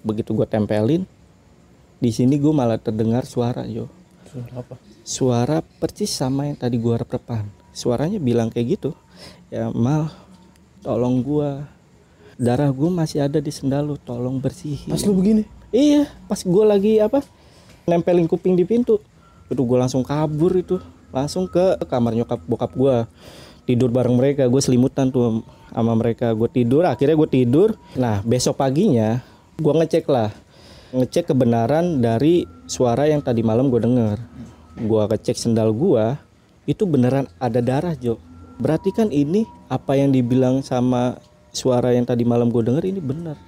begitu 0.00 0.30
gue 0.32 0.46
tempelin 0.46 1.02
di 1.98 2.10
sini 2.10 2.38
gue 2.38 2.52
malah 2.52 2.78
terdengar 2.78 3.26
suara 3.26 3.66
yo 3.66 3.90
Suara 4.24 4.54
apa? 4.56 4.74
suara 5.02 5.58
persis 5.82 6.10
sama 6.10 6.46
yang 6.46 6.54
tadi 6.54 6.78
gue 6.78 6.94
rep-repan 6.94 7.42
suaranya 7.70 8.16
bilang 8.18 8.48
kayak 8.48 8.78
gitu 8.78 8.90
ya 9.48 9.68
mal 9.68 10.14
tolong 10.80 11.18
gue 11.20 11.50
darah 12.36 12.70
gue 12.70 12.90
masih 12.90 13.24
ada 13.24 13.38
di 13.38 13.52
sendal 13.54 13.86
lu 13.86 13.96
tolong 14.00 14.38
bersihin. 14.42 14.90
Pas 14.90 15.02
lu 15.06 15.14
begini. 15.14 15.42
Iya, 15.74 16.06
pas 16.30 16.38
gue 16.38 16.64
lagi 16.64 17.02
apa 17.02 17.26
nempelin 17.84 18.30
kuping 18.30 18.54
di 18.54 18.64
pintu, 18.64 19.02
itu 19.50 19.62
gue 19.62 19.78
langsung 19.78 20.06
kabur 20.06 20.54
itu, 20.56 20.78
langsung 21.12 21.50
ke 21.50 21.76
kamar 21.84 22.14
nyokap 22.16 22.40
bokap 22.46 22.72
gue, 22.72 22.96
tidur 23.66 23.90
bareng 23.92 24.16
mereka, 24.16 24.46
gue 24.48 24.62
selimutan 24.62 25.10
tuh 25.12 25.44
sama 25.68 25.92
mereka, 25.98 26.32
gue 26.32 26.48
tidur, 26.48 26.86
akhirnya 26.86 27.18
gue 27.18 27.28
tidur. 27.28 27.68
Nah 27.98 28.22
besok 28.22 28.56
paginya 28.56 29.20
gue 29.58 29.72
ngecek 29.74 30.06
lah, 30.08 30.30
ngecek 30.94 31.34
kebenaran 31.34 31.98
dari 32.00 32.46
suara 32.70 33.10
yang 33.10 33.20
tadi 33.20 33.42
malam 33.42 33.68
gue 33.68 33.82
denger, 33.82 34.16
gue 34.78 35.02
ngecek 35.10 35.36
sendal 35.36 35.74
gue, 35.74 36.16
itu 36.64 36.86
beneran 36.88 37.28
ada 37.42 37.60
darah 37.60 37.92
Jo. 37.98 38.16
Berarti 38.56 38.94
kan 38.94 39.10
ini 39.10 39.42
apa 39.66 39.98
yang 39.98 40.14
dibilang 40.14 40.62
sama 40.62 41.18
suara 41.54 41.94
yang 41.94 42.04
tadi 42.04 42.26
malam 42.26 42.50
gue 42.50 42.60
denger 42.60 42.84
ini 42.84 43.00
benar 43.00 43.38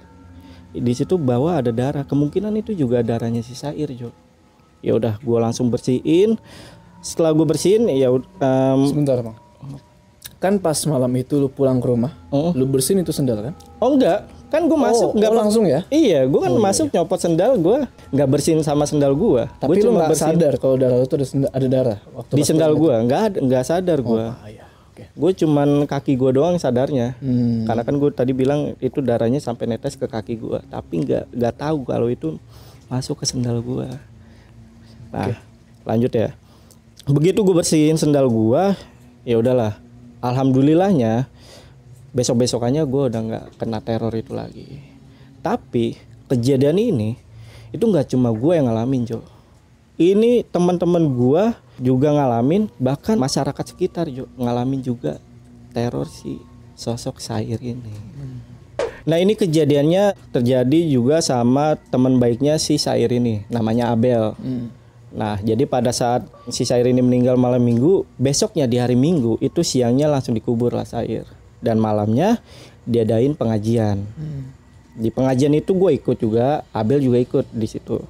di 0.71 0.93
situ 0.95 1.19
bahwa 1.19 1.57
ada 1.59 1.69
darah 1.69 2.03
kemungkinan 2.07 2.53
itu 2.59 2.71
juga 2.73 3.03
darahnya 3.03 3.43
si 3.43 3.53
Sair 3.53 3.91
Jo 3.93 4.09
ya 4.81 4.95
udah 4.95 5.19
gue 5.19 5.37
langsung 5.41 5.67
bersihin 5.67 6.39
setelah 7.01 7.33
gue 7.33 7.45
bersihin 7.45 7.87
ya 7.91 8.09
um, 8.11 8.79
Sebentar 8.89 9.21
bang. 9.21 9.37
Kan 10.37 10.61
pas 10.61 10.77
malam 10.85 11.09
itu 11.17 11.33
lu 11.41 11.49
pulang 11.49 11.81
ke 11.81 11.89
rumah, 11.89 12.13
Oh. 12.29 12.53
lu 12.53 12.69
bersihin 12.69 13.01
itu 13.01 13.09
sendal 13.09 13.41
kan? 13.41 13.53
oh 13.81 13.97
enggak 13.97 14.29
kan 14.47 14.63
gue 14.69 14.79
masuk 14.79 15.11
oh, 15.11 15.17
nggak 15.17 15.33
oh, 15.33 15.37
langsung 15.43 15.65
ya? 15.65 15.81
iya 15.89 16.23
gue 16.29 16.39
kan 16.39 16.53
masuk 16.55 16.87
nyopot 16.93 17.19
sendal 17.19 17.57
gue 17.57 17.83
nggak 18.13 18.27
bersihin 18.31 18.61
sama 18.61 18.85
sendal 18.85 19.17
gue 19.17 19.43
Tapi 19.57 19.81
lu 19.81 19.97
nggak 19.97 20.13
sadar 20.13 20.53
kalau 20.61 20.77
darah 20.77 21.01
lu 21.01 21.09
tuh 21.09 21.17
ada, 21.19 21.27
ada 21.51 21.67
darah 21.67 21.97
waktu 22.13 22.33
di 22.37 22.43
sendal 22.45 22.71
gue 22.77 22.93
nggak 23.07 23.43
nggak 23.43 23.63
sadar 23.65 23.97
gue. 23.99 24.23
Ah, 24.23 24.37
iya. 24.45 24.63
Oke. 24.97 25.05
gue 25.13 25.31
cuman 25.45 25.85
kaki 25.85 26.17
gue 26.17 26.33
doang 26.33 26.57
sadarnya. 26.57 27.13
Hmm. 27.21 27.69
karena 27.69 27.85
kan 27.85 27.95
gue 28.01 28.09
tadi 28.09 28.33
bilang 28.33 28.73
itu 28.81 28.97
darahnya 29.05 29.37
sampai 29.37 29.69
netes 29.69 29.93
ke 29.93 30.09
kaki 30.09 30.41
gue 30.41 30.57
tapi 30.73 31.05
nggak 31.05 31.29
nggak 31.37 31.53
tahu 31.53 31.85
kalau 31.85 32.09
itu 32.09 32.41
masuk 32.89 33.21
ke 33.21 33.25
sendal 33.29 33.61
gue 33.61 33.85
nah 35.13 35.37
lanjut 35.87 36.11
ya. 36.11 36.35
Begitu 37.07 37.39
gue 37.39 37.55
bersihin 37.55 37.95
sendal 37.95 38.27
gue 38.27 38.75
ya 39.23 39.39
udahlah. 39.39 39.79
Alhamdulillahnya 40.19 41.31
besok 42.11 42.43
besokannya 42.43 42.83
gue 42.83 43.03
udah 43.07 43.21
nggak 43.23 43.45
kena 43.55 43.79
teror 43.79 44.11
itu 44.11 44.35
lagi. 44.35 44.83
Tapi 45.39 45.95
kejadian 46.27 46.75
ini 46.75 47.15
itu 47.71 47.79
nggak 47.87 48.11
cuma 48.11 48.35
gue 48.35 48.53
yang 48.59 48.67
ngalamin 48.67 49.07
Jo. 49.07 49.23
Ini 49.97 50.45
teman-teman 50.53 51.09
gua 51.09 51.57
juga 51.77 52.13
ngalamin 52.13 52.69
bahkan 52.81 53.15
masyarakat 53.17 53.65
sekitar 53.73 54.09
Jo 54.09 54.25
ngalamin 54.37 54.81
juga 54.81 55.21
teror 55.73 56.09
si 56.09 56.41
sosok 56.77 57.21
Sair 57.21 57.57
ini. 57.61 57.93
Nah 59.07 59.17
ini 59.23 59.39
kejadiannya 59.39 60.19
terjadi 60.35 60.79
juga 60.91 61.23
sama 61.23 61.79
teman 61.89 62.19
baiknya 62.19 62.59
si 62.59 62.75
Sair 62.75 63.07
ini 63.07 63.47
namanya 63.47 63.95
Abel. 63.95 64.35
Hmm. 64.35 64.67
Nah 65.15 65.39
jadi 65.39 65.63
pada 65.63 65.95
saat 65.95 66.27
si 66.51 66.67
Sair 66.67 66.85
ini 66.91 66.99
meninggal 66.99 67.39
malam 67.39 67.63
minggu 67.63 68.03
besoknya 68.19 68.67
di 68.67 68.77
hari 68.77 68.99
minggu 68.99 69.39
itu 69.39 69.63
siangnya 69.63 70.11
langsung 70.11 70.35
dikubur 70.35 70.75
lah 70.75 70.83
Sair 70.83 71.23
dan 71.63 71.79
malamnya 71.79 72.41
diadain 72.83 73.31
pengajian. 73.33 74.03
Hmm. 74.17 74.51
Di 74.97 75.13
pengajian 75.13 75.53
itu 75.53 75.77
gue 75.77 75.93
ikut 75.93 76.17
juga, 76.17 76.65
Abel 76.73 76.97
juga 76.97 77.21
ikut 77.21 77.45
di 77.53 77.67
situ. 77.69 78.01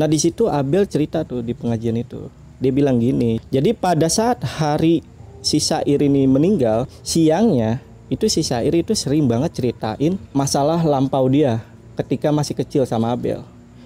Nah 0.00 0.08
di 0.08 0.16
situ 0.16 0.48
Abel 0.48 0.88
cerita 0.88 1.20
tuh 1.20 1.44
di 1.44 1.52
pengajian 1.52 2.00
itu. 2.00 2.39
Dia 2.60 2.68
bilang 2.68 3.00
gini, 3.00 3.40
jadi 3.48 3.72
pada 3.72 4.04
saat 4.12 4.44
hari 4.44 5.00
si 5.40 5.56
Sair 5.56 5.96
ini 5.96 6.28
meninggal, 6.28 6.84
siangnya 7.00 7.80
itu 8.12 8.28
si 8.28 8.44
Sair 8.44 8.76
itu 8.76 8.92
sering 8.92 9.24
banget 9.24 9.56
ceritain 9.56 10.20
masalah 10.36 10.84
lampau 10.84 11.24
dia 11.32 11.64
ketika 11.96 12.28
masih 12.28 12.52
kecil 12.52 12.84
sama 12.84 13.16
Abel. 13.16 13.40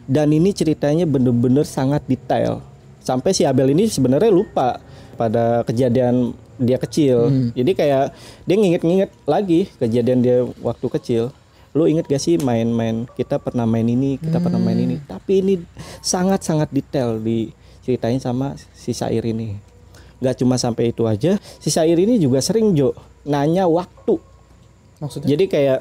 Dan 0.04 0.34
ini 0.34 0.50
ceritanya 0.50 1.06
bener-bener 1.06 1.62
sangat 1.64 2.02
detail. 2.04 2.60
Sampai 3.00 3.32
si 3.32 3.46
Abel 3.46 3.72
ini 3.72 3.86
sebenarnya 3.86 4.34
lupa 4.34 4.82
pada 5.14 5.62
kejadian 5.64 6.34
dia 6.58 6.76
kecil. 6.76 7.30
Jadi 7.54 7.72
kayak 7.78 8.10
dia 8.44 8.56
nginget-nginget 8.58 9.10
lagi 9.24 9.70
kejadian 9.78 10.20
dia 10.20 10.42
waktu 10.60 10.86
kecil 10.98 11.30
lu 11.74 11.90
inget 11.90 12.06
gak 12.06 12.22
sih 12.22 12.38
main-main 12.38 13.02
kita 13.18 13.42
pernah 13.42 13.66
main 13.66 13.82
ini 13.82 14.14
kita 14.14 14.38
pernah 14.38 14.62
main 14.62 14.78
ini 14.78 14.94
tapi 15.10 15.42
ini 15.42 15.54
sangat-sangat 15.98 16.70
detail 16.70 17.18
diceritain 17.84 18.16
sama 18.16 18.56
si 18.72 18.96
Sair 18.96 19.20
ini. 19.20 19.60
Nggak 20.24 20.40
cuma 20.40 20.56
sampai 20.56 20.88
itu 20.88 21.04
aja 21.04 21.36
si 21.60 21.68
Sair 21.68 22.00
ini 22.00 22.16
juga 22.16 22.40
sering 22.40 22.72
Jo 22.72 22.96
nanya 23.28 23.68
waktu. 23.68 24.16
Maksudnya? 25.04 25.28
jadi 25.36 25.44
kayak 25.44 25.80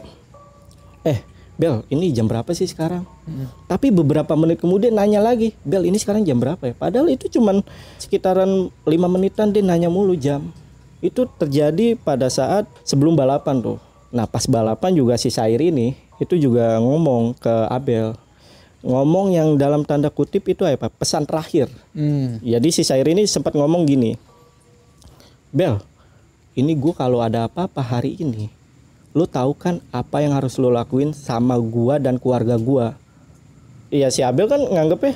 eh 1.08 1.20
Bel 1.54 1.86
ini 1.88 2.12
jam 2.12 2.28
berapa 2.28 2.52
sih 2.52 2.68
sekarang? 2.68 3.08
Tapi 3.72 3.94
beberapa 3.94 4.36
menit 4.36 4.60
kemudian 4.60 4.92
nanya 4.92 5.24
lagi 5.24 5.56
Bel 5.64 5.88
ini 5.88 5.96
sekarang 5.96 6.28
jam 6.28 6.44
berapa 6.44 6.60
ya? 6.60 6.76
Padahal 6.76 7.08
itu 7.08 7.32
cuman 7.32 7.64
sekitaran 7.96 8.68
lima 8.84 9.08
menitan 9.08 9.56
dia 9.56 9.64
nanya 9.64 9.88
mulu 9.88 10.12
jam. 10.20 10.44
Itu 11.00 11.24
terjadi 11.40 11.96
pada 11.96 12.28
saat 12.28 12.68
sebelum 12.84 13.16
balapan 13.16 13.64
tuh. 13.64 13.80
Nah 14.12 14.28
pas 14.28 14.44
balapan 14.44 14.92
juga 14.92 15.16
si 15.16 15.32
Sair 15.32 15.62
ini 15.64 15.96
itu 16.20 16.36
juga 16.36 16.82
ngomong 16.84 17.38
ke 17.38 17.54
Abel 17.72 18.18
ngomong 18.84 19.32
yang 19.32 19.56
dalam 19.56 19.88
tanda 19.88 20.12
kutip 20.12 20.44
itu 20.52 20.68
apa 20.68 20.92
pesan 20.92 21.24
terakhir 21.24 21.72
Hmm. 21.96 22.44
jadi 22.44 22.68
si 22.68 22.84
Sair 22.84 23.08
ini 23.08 23.24
sempat 23.24 23.56
ngomong 23.56 23.88
gini, 23.88 24.20
Bel, 25.56 25.80
ini 26.54 26.76
gue 26.76 26.92
kalau 26.92 27.24
ada 27.24 27.48
apa-apa 27.48 27.80
hari 27.80 28.20
ini, 28.20 28.52
lu 29.14 29.24
tahu 29.30 29.54
kan 29.54 29.80
apa 29.94 30.20
yang 30.20 30.34
harus 30.34 30.58
lu 30.58 30.74
lakuin 30.74 31.14
sama 31.14 31.56
gua 31.62 32.02
dan 32.02 32.18
keluarga 32.18 32.58
gua. 32.58 32.98
Iya 33.94 34.10
si 34.10 34.26
Abel 34.26 34.50
kan 34.50 34.58
nganggep 34.58 35.00
ya, 35.06 35.14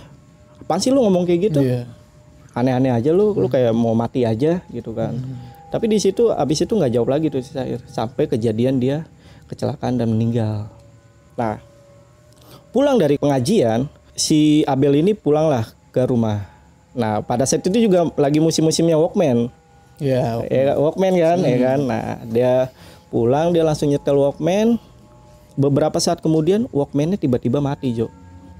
apaan 0.61 0.79
sih 0.79 0.93
lu 0.93 1.01
ngomong 1.01 1.25
kayak 1.25 1.49
gitu? 1.49 1.59
Iya. 1.65 1.89
Aneh-aneh 2.53 2.93
aja 2.93 3.09
lu, 3.09 3.33
lu 3.33 3.49
kayak 3.49 3.73
mau 3.73 3.97
mati 3.97 4.25
aja 4.25 4.61
gitu 4.69 4.93
kan. 4.93 5.17
Tapi 5.73 5.85
di 5.91 5.97
situ 5.99 6.29
abis 6.31 6.63
itu 6.63 6.73
nggak 6.77 6.93
jawab 6.93 7.09
lagi 7.17 7.27
tuh 7.33 7.41
si 7.41 7.51
Sair 7.51 7.81
sampai 7.89 8.29
kejadian 8.29 8.77
dia 8.79 9.03
kecelakaan 9.49 9.97
dan 9.97 10.13
meninggal. 10.13 10.69
Nah, 11.37 11.61
pulang 12.71 12.97
dari 12.99 13.17
pengajian, 13.17 13.87
si 14.17 14.63
Abel 14.67 14.99
ini 14.99 15.13
pulanglah 15.13 15.67
ke 15.93 16.03
rumah. 16.05 16.45
Nah, 16.97 17.21
pada 17.21 17.45
saat 17.45 17.61
itu 17.61 17.89
juga 17.89 18.09
lagi 18.17 18.41
musim-musimnya 18.41 18.97
Walkman. 18.97 19.53
Iya. 20.01 20.41
Ya, 20.49 20.73
Walkman 20.77 21.13
kan, 21.17 21.37
ya 21.45 21.57
kan. 21.61 21.79
Nah, 21.85 22.05
dia 22.25 22.53
pulang 23.13 23.53
dia 23.53 23.61
langsung 23.61 23.93
nyetel 23.93 24.17
Walkman. 24.17 24.81
Beberapa 25.57 25.97
saat 25.97 26.21
kemudian 26.21 26.69
Walkman-nya 26.69 27.17
tiba-tiba 27.17 27.61
mati, 27.61 27.93
Jo. 27.93 28.09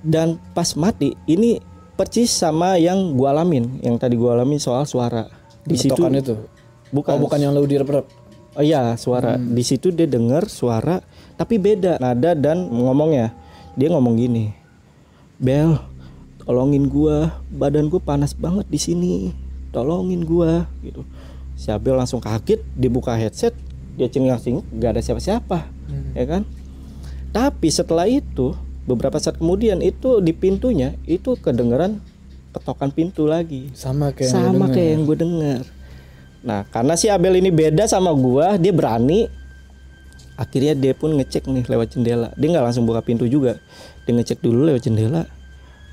Dan 0.01 0.37
pas 0.53 0.73
mati, 0.77 1.13
ini 1.25 1.61
persis 1.97 2.29
sama 2.29 2.77
yang 2.77 3.17
gua 3.17 3.33
alamin, 3.33 3.81
yang 3.81 3.97
tadi 3.97 4.13
gua 4.13 4.37
alamin 4.37 4.61
soal 4.61 4.85
suara. 4.85 5.25
Di 5.65 5.77
situ 5.77 5.97
itu. 5.97 6.37
bukan 6.93 7.17
Oh, 7.17 7.21
bukan 7.21 7.37
yang 7.41 7.51
lu 7.51 7.65
direp-rep. 7.65 8.05
Oh 8.57 8.63
iya, 8.65 8.97
suara. 8.97 9.37
Di 9.37 9.61
situ 9.65 9.93
dia 9.93 10.09
dengar 10.09 10.49
suara 10.49 11.01
tapi 11.37 11.61
beda 11.61 12.01
nada 12.01 12.33
dan 12.33 12.65
ngomongnya. 12.69 13.33
Dia 13.77 13.93
ngomong 13.93 14.17
gini. 14.17 14.51
Bel, 15.37 15.77
tolongin 16.41 16.89
gua, 16.89 17.37
badan 17.53 17.93
gua 17.93 18.01
panas 18.01 18.33
banget 18.33 18.65
di 18.65 18.79
sini. 18.81 19.13
Tolongin 19.69 20.25
gua 20.25 20.65
gitu. 20.81 21.05
Si 21.53 21.69
Abel 21.69 21.93
langsung 21.93 22.17
kaget, 22.17 22.61
dia 22.73 22.89
buka 22.89 23.13
headset, 23.13 23.53
dia 23.93 24.09
cengang-cengok, 24.09 24.65
gak 24.81 24.97
ada 24.97 25.01
siapa-siapa. 25.01 25.69
Ya 26.17 26.25
kan? 26.25 26.41
Tapi 27.29 27.69
setelah 27.69 28.09
itu, 28.09 28.57
beberapa 28.89 29.21
saat 29.21 29.37
kemudian 29.37 29.81
itu 29.85 30.21
di 30.25 30.33
pintunya 30.33 30.97
itu 31.05 31.37
kedengeran 31.37 32.01
ketokan 32.55 32.89
pintu 32.89 33.27
lagi 33.29 33.69
Sama 33.75 34.09
kayak 34.15 34.31
yang 34.31 34.33
sama 34.33 34.65
denger. 34.65 34.73
kayak 34.73 34.89
yang 34.89 35.03
gue 35.05 35.17
dengar. 35.19 35.61
Nah, 36.41 36.59
karena 36.71 36.93
si 36.97 37.05
Abel 37.11 37.37
ini 37.37 37.53
beda 37.53 37.85
sama 37.85 38.09
gua, 38.15 38.57
dia 38.57 38.73
berani. 38.73 39.29
Akhirnya 40.37 40.77
dia 40.77 40.93
pun 40.93 41.17
ngecek 41.17 41.49
nih 41.49 41.65
lewat 41.65 41.97
jendela. 41.97 42.29
Dia 42.37 42.47
nggak 42.53 42.65
langsung 42.69 42.85
buka 42.85 43.01
pintu 43.01 43.25
juga. 43.25 43.57
Dia 44.05 44.13
ngecek 44.13 44.39
dulu 44.45 44.69
lewat 44.69 44.85
jendela. 44.85 45.25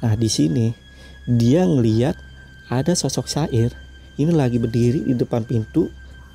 Nah, 0.04 0.14
di 0.14 0.28
sini 0.28 0.76
dia 1.24 1.64
ngeliat 1.64 2.12
ada 2.68 2.92
sosok 2.92 3.24
Sair. 3.24 3.72
Ini 4.14 4.30
lagi 4.30 4.60
berdiri 4.60 5.00
di 5.08 5.16
depan 5.16 5.42
pintu, 5.42 5.88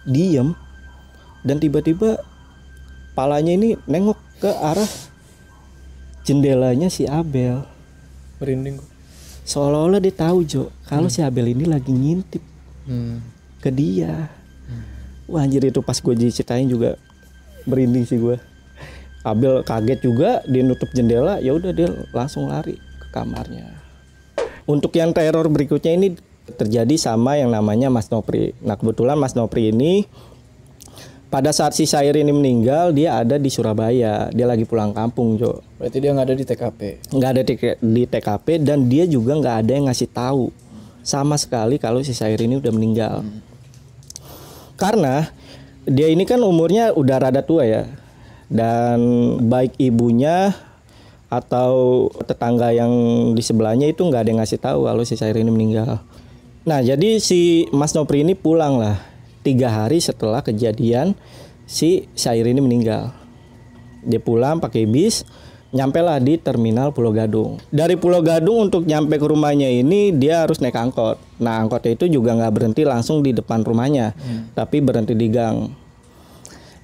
diem, 0.04 0.52
dan 1.46 1.62
tiba-tiba 1.62 2.20
palanya 3.16 3.56
ini 3.56 3.78
nengok 3.88 4.20
ke 4.42 4.52
arah 4.52 4.90
jendelanya 6.28 6.92
si 6.92 7.08
Abel. 7.08 7.64
Merinding. 8.42 8.84
Seolah-olah 9.48 10.02
dia 10.04 10.14
tahu 10.14 10.46
Jo, 10.46 10.74
kalau 10.86 11.08
si 11.08 11.24
Abel 11.24 11.54
ini 11.54 11.66
lagi 11.66 11.94
ngintip 11.94 12.44
Hmm. 12.90 13.22
ke 13.62 13.70
dia. 13.70 14.34
Wah 15.30 15.46
anjir 15.46 15.62
itu 15.62 15.78
pas 15.86 15.94
gue 15.94 16.14
diceritain 16.18 16.66
juga 16.66 16.98
merinding 17.66 18.06
sih 18.06 18.20
gue. 18.20 18.38
Abel 19.24 19.68
kaget 19.68 20.00
juga, 20.00 20.40
dia 20.48 20.64
nutup 20.64 20.88
jendela, 20.96 21.44
ya 21.44 21.52
udah 21.52 21.72
dia 21.76 21.92
langsung 22.16 22.48
lari 22.48 22.80
ke 22.80 23.08
kamarnya. 23.12 23.68
Untuk 24.64 24.96
yang 24.96 25.12
teror 25.12 25.50
berikutnya 25.52 25.98
ini 25.98 26.16
terjadi 26.56 26.96
sama 26.96 27.36
yang 27.36 27.52
namanya 27.52 27.92
Mas 27.92 28.08
Nopri. 28.10 28.56
Nah 28.64 28.80
kebetulan 28.80 29.20
Mas 29.20 29.36
Nopri 29.36 29.70
ini 29.74 30.08
pada 31.30 31.54
saat 31.54 31.78
si 31.78 31.86
Sair 31.86 32.18
ini 32.18 32.34
meninggal 32.34 32.90
dia 32.90 33.22
ada 33.22 33.38
di 33.38 33.54
Surabaya, 33.54 34.34
dia 34.34 34.46
lagi 34.50 34.66
pulang 34.66 34.94
kampung 34.96 35.38
Jo. 35.38 35.62
Berarti 35.78 35.98
dia 36.02 36.10
nggak 36.14 36.26
ada 36.26 36.36
di 36.38 36.46
TKP. 36.46 36.80
Nggak 37.14 37.30
ada 37.30 37.42
di, 37.46 37.56
di 37.78 38.04
TKP 38.10 38.48
dan 38.66 38.90
dia 38.90 39.06
juga 39.06 39.38
nggak 39.38 39.56
ada 39.66 39.72
yang 39.74 39.86
ngasih 39.90 40.10
tahu 40.10 40.50
sama 41.06 41.38
sekali 41.38 41.78
kalau 41.78 42.02
si 42.02 42.18
Sair 42.18 42.40
ini 42.42 42.58
udah 42.58 42.74
meninggal. 42.74 43.22
Karena 44.80 45.28
dia 45.90 46.08
ini 46.08 46.24
kan 46.24 46.40
umurnya 46.40 46.94
udah 46.94 47.18
rada 47.18 47.42
tua 47.42 47.66
ya. 47.66 47.84
Dan 48.50 48.98
baik 49.46 49.78
ibunya 49.78 50.54
atau 51.30 52.08
tetangga 52.26 52.74
yang 52.74 52.90
di 53.38 53.44
sebelahnya 53.46 53.86
itu 53.86 54.02
nggak 54.02 54.22
ada 54.26 54.30
yang 54.34 54.40
ngasih 54.42 54.58
tahu 54.58 54.90
kalau 54.90 55.06
si 55.06 55.14
Sair 55.14 55.38
ini 55.38 55.54
meninggal. 55.54 56.02
Nah, 56.66 56.82
jadi 56.82 57.22
si 57.22 57.70
Mas 57.70 57.94
Nopri 57.94 58.22
ini 58.22 58.34
pulang 58.34 58.78
lah. 58.78 58.98
tiga 59.40 59.72
hari 59.72 60.04
setelah 60.04 60.44
kejadian 60.44 61.16
si 61.64 62.12
Syair 62.14 62.44
ini 62.50 62.60
meninggal. 62.60 63.16
Dia 64.04 64.20
pulang 64.20 64.60
pakai 64.60 64.84
bis, 64.84 65.24
nyampe 65.72 66.02
lah 66.04 66.20
di 66.20 66.36
terminal 66.36 66.92
Pulau 66.92 67.16
Gadung. 67.16 67.62
Dari 67.72 67.96
Pulau 67.96 68.20
Gadung 68.20 68.68
untuk 68.68 68.84
nyampe 68.84 69.16
ke 69.16 69.26
rumahnya 69.28 69.72
ini 69.72 70.12
dia 70.12 70.44
harus 70.44 70.60
naik 70.60 70.76
angkot. 70.76 71.16
Nah 71.40 71.64
angkotnya 71.64 71.96
itu 71.96 72.20
juga 72.20 72.36
nggak 72.36 72.54
berhenti 72.54 72.84
langsung 72.84 73.24
di 73.24 73.32
depan 73.32 73.64
rumahnya, 73.64 74.12
tapi 74.58 74.84
berhenti 74.84 75.16
di 75.16 75.28
gang. 75.32 75.72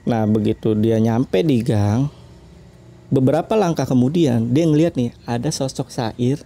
Nah 0.06 0.24
begitu 0.30 0.78
dia 0.78 1.02
nyampe 1.02 1.42
di 1.42 1.66
gang, 1.66 2.08
beberapa 3.10 3.58
langkah 3.58 3.90
kemudian 3.90 4.54
dia 4.54 4.66
ngeliat 4.70 4.94
nih 4.94 5.12
ada 5.26 5.50
sosok 5.50 5.90
Sair 5.90 6.46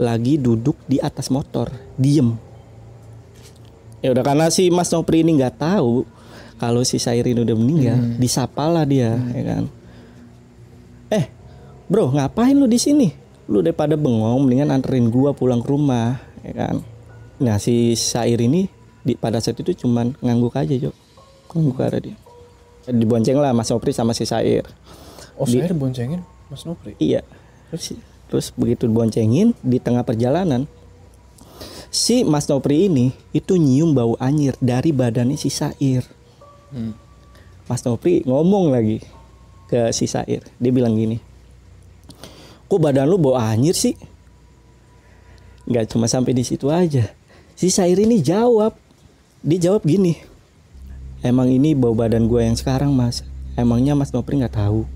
lagi 0.00 0.38
duduk 0.40 0.78
di 0.86 1.02
atas 1.02 1.28
motor, 1.28 1.68
diem. 1.98 2.38
Ya 4.00 4.16
udah 4.16 4.24
karena 4.24 4.48
si 4.48 4.72
Mas 4.72 4.88
Nopri 4.88 5.20
ini 5.20 5.36
nggak 5.36 5.60
tahu 5.60 6.08
kalau 6.56 6.80
si 6.86 6.96
Sair 6.96 7.26
ini 7.26 7.44
udah 7.44 7.56
meninggal, 7.56 8.00
disapalah 8.16 8.88
dia, 8.88 9.16
ya 9.36 9.42
kan. 9.44 9.64
Eh, 11.12 11.28
bro, 11.90 12.08
ngapain 12.14 12.56
lu 12.56 12.64
di 12.64 12.80
sini? 12.80 13.12
Lu 13.50 13.60
daripada 13.60 13.98
bengong, 13.98 14.46
mendingan 14.46 14.72
anterin 14.72 15.10
gua 15.12 15.36
pulang 15.36 15.60
ke 15.60 15.68
rumah, 15.68 16.16
ya 16.40 16.52
kan. 16.54 16.76
Nah 17.40 17.56
si 17.60 17.92
Sair 17.92 18.40
ini 18.40 18.70
di 19.04 19.16
pada 19.16 19.40
saat 19.40 19.60
itu 19.60 19.84
cuman 19.84 20.16
ngangguk 20.20 20.56
aja, 20.56 20.76
Jo. 20.76 20.92
Ngangguk 21.52 21.80
ada 21.80 21.98
dia. 22.00 22.16
Dibonceng 22.90 23.38
lah 23.38 23.54
Mas 23.54 23.70
Nopri 23.70 23.94
sama 23.94 24.12
si 24.12 24.26
Sair. 24.26 24.66
Oh, 25.40 25.48
saya 25.48 25.72
diboncengin 25.72 26.20
Mas 26.52 26.68
Nopri. 26.68 26.92
Iya. 27.00 27.24
Terus, 27.72 27.96
terus 28.28 28.46
begitu 28.52 28.84
diboncengin 28.84 29.56
di 29.64 29.78
tengah 29.80 30.04
perjalanan, 30.04 30.68
si 31.88 32.22
Mas 32.22 32.46
Nopri 32.46 32.86
ini 32.86 33.10
itu 33.32 33.56
nyium 33.56 33.96
bau 33.96 34.14
anyir 34.20 34.52
dari 34.60 34.92
badannya 34.92 35.40
si 35.40 35.48
Sair. 35.48 36.04
Hmm. 36.70 36.92
Mas 37.66 37.82
Nopri 37.86 38.22
ngomong 38.26 38.74
lagi 38.74 39.00
ke 39.70 39.94
si 39.94 40.10
Sair. 40.10 40.42
Dia 40.58 40.72
bilang 40.74 40.98
gini, 40.98 41.18
kok 42.66 42.80
badan 42.82 43.06
lu 43.06 43.16
bau 43.16 43.38
anyir 43.38 43.74
sih? 43.74 43.94
Nggak 45.70 45.94
cuma 45.94 46.10
sampai 46.10 46.34
di 46.34 46.42
situ 46.42 46.66
aja. 46.66 47.06
Si 47.54 47.70
Sair 47.70 47.96
ini 47.96 48.18
jawab, 48.18 48.74
dia 49.40 49.70
jawab 49.70 49.86
gini, 49.86 50.18
emang 51.20 51.48
ini 51.48 51.76
bau 51.76 51.92
badan 51.96 52.28
gue 52.28 52.44
yang 52.44 52.56
sekarang 52.56 52.92
mas. 52.92 53.24
Emangnya 53.58 53.98
Mas 53.98 54.14
Nopri 54.14 54.40
nggak 54.40 54.56
tahu? 54.56 54.86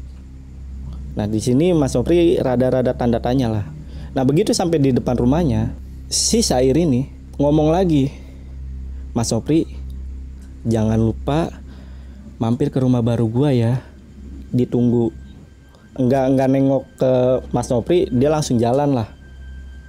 Nah 1.18 1.26
di 1.28 1.42
sini 1.42 1.74
Mas 1.74 1.92
Nopri 1.92 2.38
rada-rada 2.38 2.94
tanda 2.96 3.18
tanya 3.18 3.50
lah. 3.50 3.66
Nah 4.14 4.22
begitu 4.22 4.54
sampai 4.54 4.78
di 4.78 4.94
depan 4.94 5.18
rumahnya, 5.18 5.74
si 6.06 6.40
Sair 6.40 6.72
ini 6.72 7.10
ngomong 7.36 7.74
lagi, 7.74 8.08
Mas 9.12 9.34
Nopri 9.34 9.66
jangan 10.64 10.96
lupa 10.96 11.50
mampir 12.38 12.70
ke 12.70 12.78
rumah 12.78 13.02
baru 13.02 13.26
gua 13.26 13.50
ya, 13.50 13.82
ditunggu. 14.54 15.10
Enggak 15.98 16.24
enggak 16.30 16.48
nengok 16.50 16.84
ke 16.98 17.12
Mas 17.50 17.68
Nopri, 17.68 18.06
dia 18.10 18.30
langsung 18.30 18.56
jalan 18.56 18.94
lah, 18.96 19.08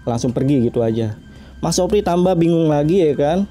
langsung 0.10 0.34
pergi 0.34 0.68
gitu 0.68 0.82
aja. 0.82 1.18
Mas 1.62 1.78
Nopri 1.78 2.02
tambah 2.02 2.34
bingung 2.34 2.70
lagi 2.70 3.02
ya 3.02 3.14
kan. 3.14 3.50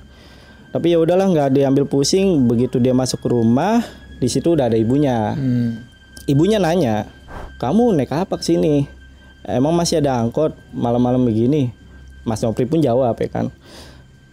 Tapi 0.74 0.90
ya 0.90 0.98
udahlah 0.98 1.30
nggak 1.30 1.54
diambil 1.54 1.86
pusing. 1.86 2.50
Begitu 2.50 2.82
dia 2.82 2.90
masuk 2.90 3.22
ke 3.22 3.28
rumah, 3.30 3.86
di 4.18 4.26
situ 4.26 4.58
udah 4.58 4.66
ada 4.66 4.74
ibunya. 4.74 5.38
Hmm. 5.38 5.86
Ibunya 6.26 6.58
nanya, 6.58 7.06
kamu 7.62 7.94
naik 7.94 8.10
apa 8.10 8.34
ke 8.34 8.42
sini? 8.42 8.90
Emang 9.46 9.70
masih 9.70 10.02
ada 10.02 10.18
angkot 10.18 10.58
malam-malam 10.74 11.22
begini? 11.22 11.70
Mas 12.26 12.42
Nopri 12.42 12.66
pun 12.66 12.82
jawab 12.82 13.14
ya 13.22 13.28
kan. 13.30 13.54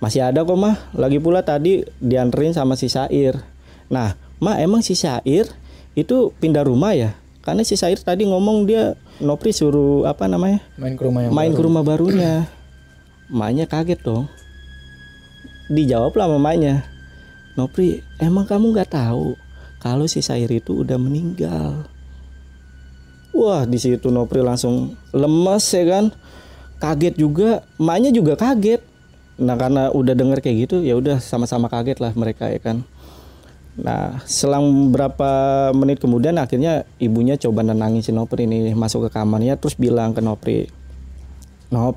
Masih 0.02 0.26
ada 0.26 0.42
kok 0.42 0.58
mah. 0.58 0.82
Lagi 0.98 1.22
pula 1.22 1.46
tadi 1.46 1.86
dianterin 2.02 2.58
sama 2.58 2.74
si 2.74 2.90
Sair. 2.90 3.38
Nah, 3.92 4.18
mah 4.42 4.58
emang 4.58 4.82
si 4.82 4.98
Sair 4.98 5.46
itu 5.94 6.34
pindah 6.42 6.66
rumah 6.66 6.98
ya? 6.98 7.14
Karena 7.46 7.62
si 7.62 7.78
Sair 7.78 8.02
tadi 8.02 8.26
ngomong 8.26 8.66
dia 8.66 8.98
Nopri 9.22 9.54
suruh 9.54 10.10
apa 10.10 10.26
namanya? 10.26 10.66
Main 10.82 10.98
ke 10.98 11.04
rumah 11.06 11.22
yang 11.22 11.32
main 11.38 11.52
baru. 11.54 11.58
ke 11.60 11.62
rumah 11.70 11.84
barunya. 11.86 12.34
Maknya 13.30 13.70
kaget 13.70 14.02
dong. 14.02 14.26
Dijawab 15.72 16.12
lah 16.20 16.28
mamanya. 16.28 16.84
Nopri, 17.56 18.04
emang 18.20 18.44
kamu 18.44 18.76
nggak 18.76 18.92
tahu 18.92 19.40
kalau 19.80 20.04
si 20.04 20.20
Sair 20.20 20.52
itu 20.52 20.84
udah 20.84 21.00
meninggal? 21.00 21.88
Wah, 23.32 23.64
di 23.64 23.80
situ 23.80 24.12
Nopri 24.12 24.44
langsung 24.44 25.00
lemes 25.16 25.64
ya 25.72 25.88
kan. 25.88 26.06
Kaget 26.84 27.16
juga, 27.16 27.64
emaknya 27.80 28.12
juga 28.12 28.36
kaget. 28.36 28.84
Nah, 29.40 29.56
karena 29.56 29.88
udah 29.96 30.12
denger 30.12 30.44
kayak 30.44 30.68
gitu, 30.68 30.84
ya 30.84 31.00
udah 31.00 31.24
sama-sama 31.24 31.72
kaget 31.72 32.04
lah 32.04 32.12
mereka 32.20 32.52
ya 32.52 32.60
kan. 32.60 32.84
Nah, 33.80 34.20
selang 34.28 34.92
berapa 34.92 35.72
menit 35.72 36.04
kemudian 36.04 36.36
akhirnya 36.36 36.84
ibunya 37.00 37.40
coba 37.40 37.64
nenangin 37.64 38.04
si 38.04 38.12
Nopri 38.12 38.44
ini 38.44 38.76
masuk 38.76 39.08
ke 39.08 39.10
kamarnya 39.16 39.56
terus 39.56 39.80
bilang 39.80 40.12
ke 40.12 40.20
Nopri, 40.20 40.68
Nop, 41.72 41.96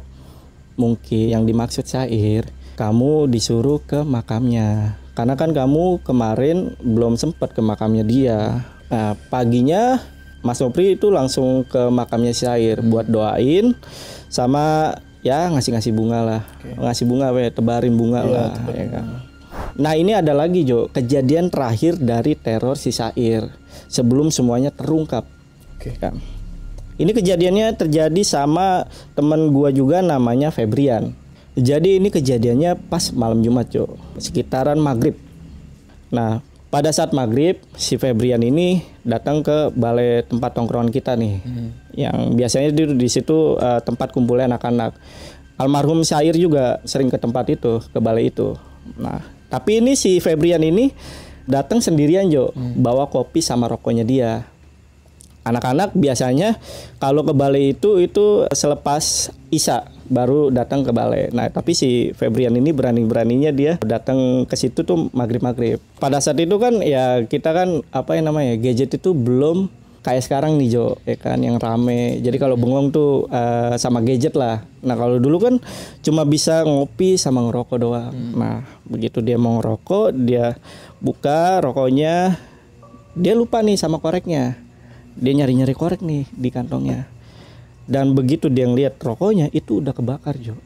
mungkin 0.78 1.34
yang 1.34 1.42
dimaksud 1.42 1.82
Sair, 1.90 2.46
kamu 2.74 3.30
disuruh 3.30 3.80
ke 3.82 4.02
makamnya. 4.02 4.98
Karena 5.14 5.38
kan 5.38 5.54
kamu 5.54 6.02
kemarin 6.02 6.74
belum 6.82 7.14
sempat 7.14 7.54
ke 7.54 7.62
makamnya 7.62 8.02
dia. 8.02 8.66
Nah, 8.90 9.14
paginya 9.30 10.02
Mas 10.44 10.60
Nopri 10.60 10.98
itu 10.98 11.08
langsung 11.08 11.64
ke 11.64 11.88
makamnya 11.88 12.36
si 12.36 12.44
Sair 12.44 12.82
buat 12.84 13.08
doain 13.08 13.72
sama 14.28 14.92
ya 15.24 15.48
ngasih-ngasih 15.48 15.94
bunga 15.96 16.20
lah. 16.20 16.42
Ngasih 16.76 17.06
bunga 17.08 17.32
we, 17.32 17.48
tebarin 17.48 17.96
bunga 17.96 18.20
lah 18.26 18.52
ya 18.74 18.86
kan. 18.90 19.06
Nah, 19.74 19.94
ini 19.94 20.14
ada 20.14 20.34
lagi 20.34 20.62
Jo, 20.66 20.90
kejadian 20.90 21.48
terakhir 21.48 21.98
dari 21.98 22.34
teror 22.36 22.76
si 22.76 22.92
Sair 22.92 23.48
sebelum 23.88 24.28
semuanya 24.28 24.74
terungkap. 24.74 25.24
Oke. 25.78 25.94
Kan. 25.98 26.20
Ini 26.94 27.10
kejadiannya 27.10 27.74
terjadi 27.74 28.22
sama 28.22 28.86
teman 29.18 29.50
gua 29.50 29.74
juga 29.74 29.98
namanya 29.98 30.54
Febrian. 30.54 31.14
Jadi 31.54 32.02
ini 32.02 32.10
kejadiannya 32.10 32.90
pas 32.90 33.14
malam 33.14 33.38
Jumat, 33.38 33.70
Jo. 33.70 33.94
Sekitaran 34.18 34.74
maghrib. 34.74 35.14
Nah, 36.10 36.42
pada 36.74 36.90
saat 36.90 37.14
maghrib 37.14 37.62
si 37.78 37.94
Febrian 37.94 38.42
ini 38.42 38.82
datang 39.06 39.46
ke 39.46 39.70
balai 39.70 40.26
tempat 40.26 40.58
tongkrongan 40.58 40.90
kita 40.90 41.14
nih, 41.14 41.38
yang 41.94 42.34
biasanya 42.34 42.74
di, 42.74 42.98
di 42.98 43.06
situ 43.06 43.54
eh, 43.62 43.78
tempat 43.86 44.10
kumpulnya 44.10 44.50
anak-anak. 44.50 44.98
Almarhum 45.54 46.02
Syair 46.02 46.34
juga 46.34 46.82
sering 46.82 47.06
ke 47.06 47.14
tempat 47.14 47.46
itu, 47.46 47.78
ke 47.78 47.98
balai 48.02 48.34
itu. 48.34 48.58
Nah, 48.98 49.22
tapi 49.46 49.78
ini 49.78 49.94
si 49.94 50.18
Febrian 50.18 50.66
ini 50.66 50.90
datang 51.46 51.78
sendirian 51.78 52.26
Jo, 52.26 52.50
bawa 52.58 53.06
kopi 53.06 53.38
sama 53.38 53.70
rokoknya 53.70 54.02
dia. 54.02 54.50
Anak-anak 55.46 55.94
biasanya 55.94 56.58
kalau 56.98 57.22
ke 57.22 57.30
balai 57.30 57.78
itu 57.78 58.02
itu 58.02 58.50
selepas 58.50 59.30
Isya 59.54 59.93
baru 60.08 60.52
datang 60.52 60.84
ke 60.84 60.90
balai. 60.92 61.32
Nah, 61.32 61.48
tapi 61.48 61.72
si 61.72 62.12
Febrian 62.14 62.54
ini 62.56 62.70
berani-beraninya 62.70 63.50
dia 63.50 63.72
datang 63.82 64.48
ke 64.48 64.56
situ 64.56 64.84
tuh 64.84 65.08
maghrib-maghrib. 65.12 65.80
Pada 65.98 66.20
saat 66.20 66.38
itu 66.40 66.56
kan 66.60 66.80
ya 66.80 67.24
kita 67.24 67.50
kan 67.52 67.80
apa 67.90 68.16
yang 68.18 68.30
namanya 68.32 68.56
gadget 68.60 68.96
itu 68.96 69.12
belum 69.12 69.68
kayak 70.04 70.20
sekarang 70.20 70.60
nih 70.60 70.68
Jo, 70.68 71.00
ya 71.08 71.16
kan 71.16 71.40
yang 71.40 71.56
rame. 71.56 72.20
Jadi 72.20 72.36
kalau 72.36 72.60
bengong 72.60 72.92
tuh 72.92 73.24
eh, 73.32 73.74
sama 73.80 74.04
gadget 74.04 74.36
lah. 74.36 74.62
Nah, 74.84 74.94
kalau 74.94 75.16
dulu 75.16 75.40
kan 75.40 75.54
cuma 76.04 76.28
bisa 76.28 76.60
ngopi 76.64 77.16
sama 77.16 77.40
ngerokok 77.48 77.78
doang. 77.80 78.12
Nah, 78.36 78.64
begitu 78.84 79.24
dia 79.24 79.40
mau 79.40 79.58
ngerokok, 79.58 80.12
dia 80.12 80.60
buka 81.00 81.64
rokoknya, 81.64 82.36
dia 83.16 83.32
lupa 83.32 83.64
nih 83.64 83.80
sama 83.80 83.96
koreknya 83.96 84.64
dia 85.14 85.32
nyari-nyari 85.34 85.74
korek 85.74 86.02
nih 86.02 86.26
di 86.34 86.48
kantongnya 86.50 87.06
dan 87.84 88.16
begitu 88.16 88.48
dia 88.48 88.64
ngeliat 88.64 88.96
rokoknya 88.96 89.52
itu 89.52 89.84
udah 89.84 89.92
kebakar 89.92 90.40
Jo. 90.40 90.56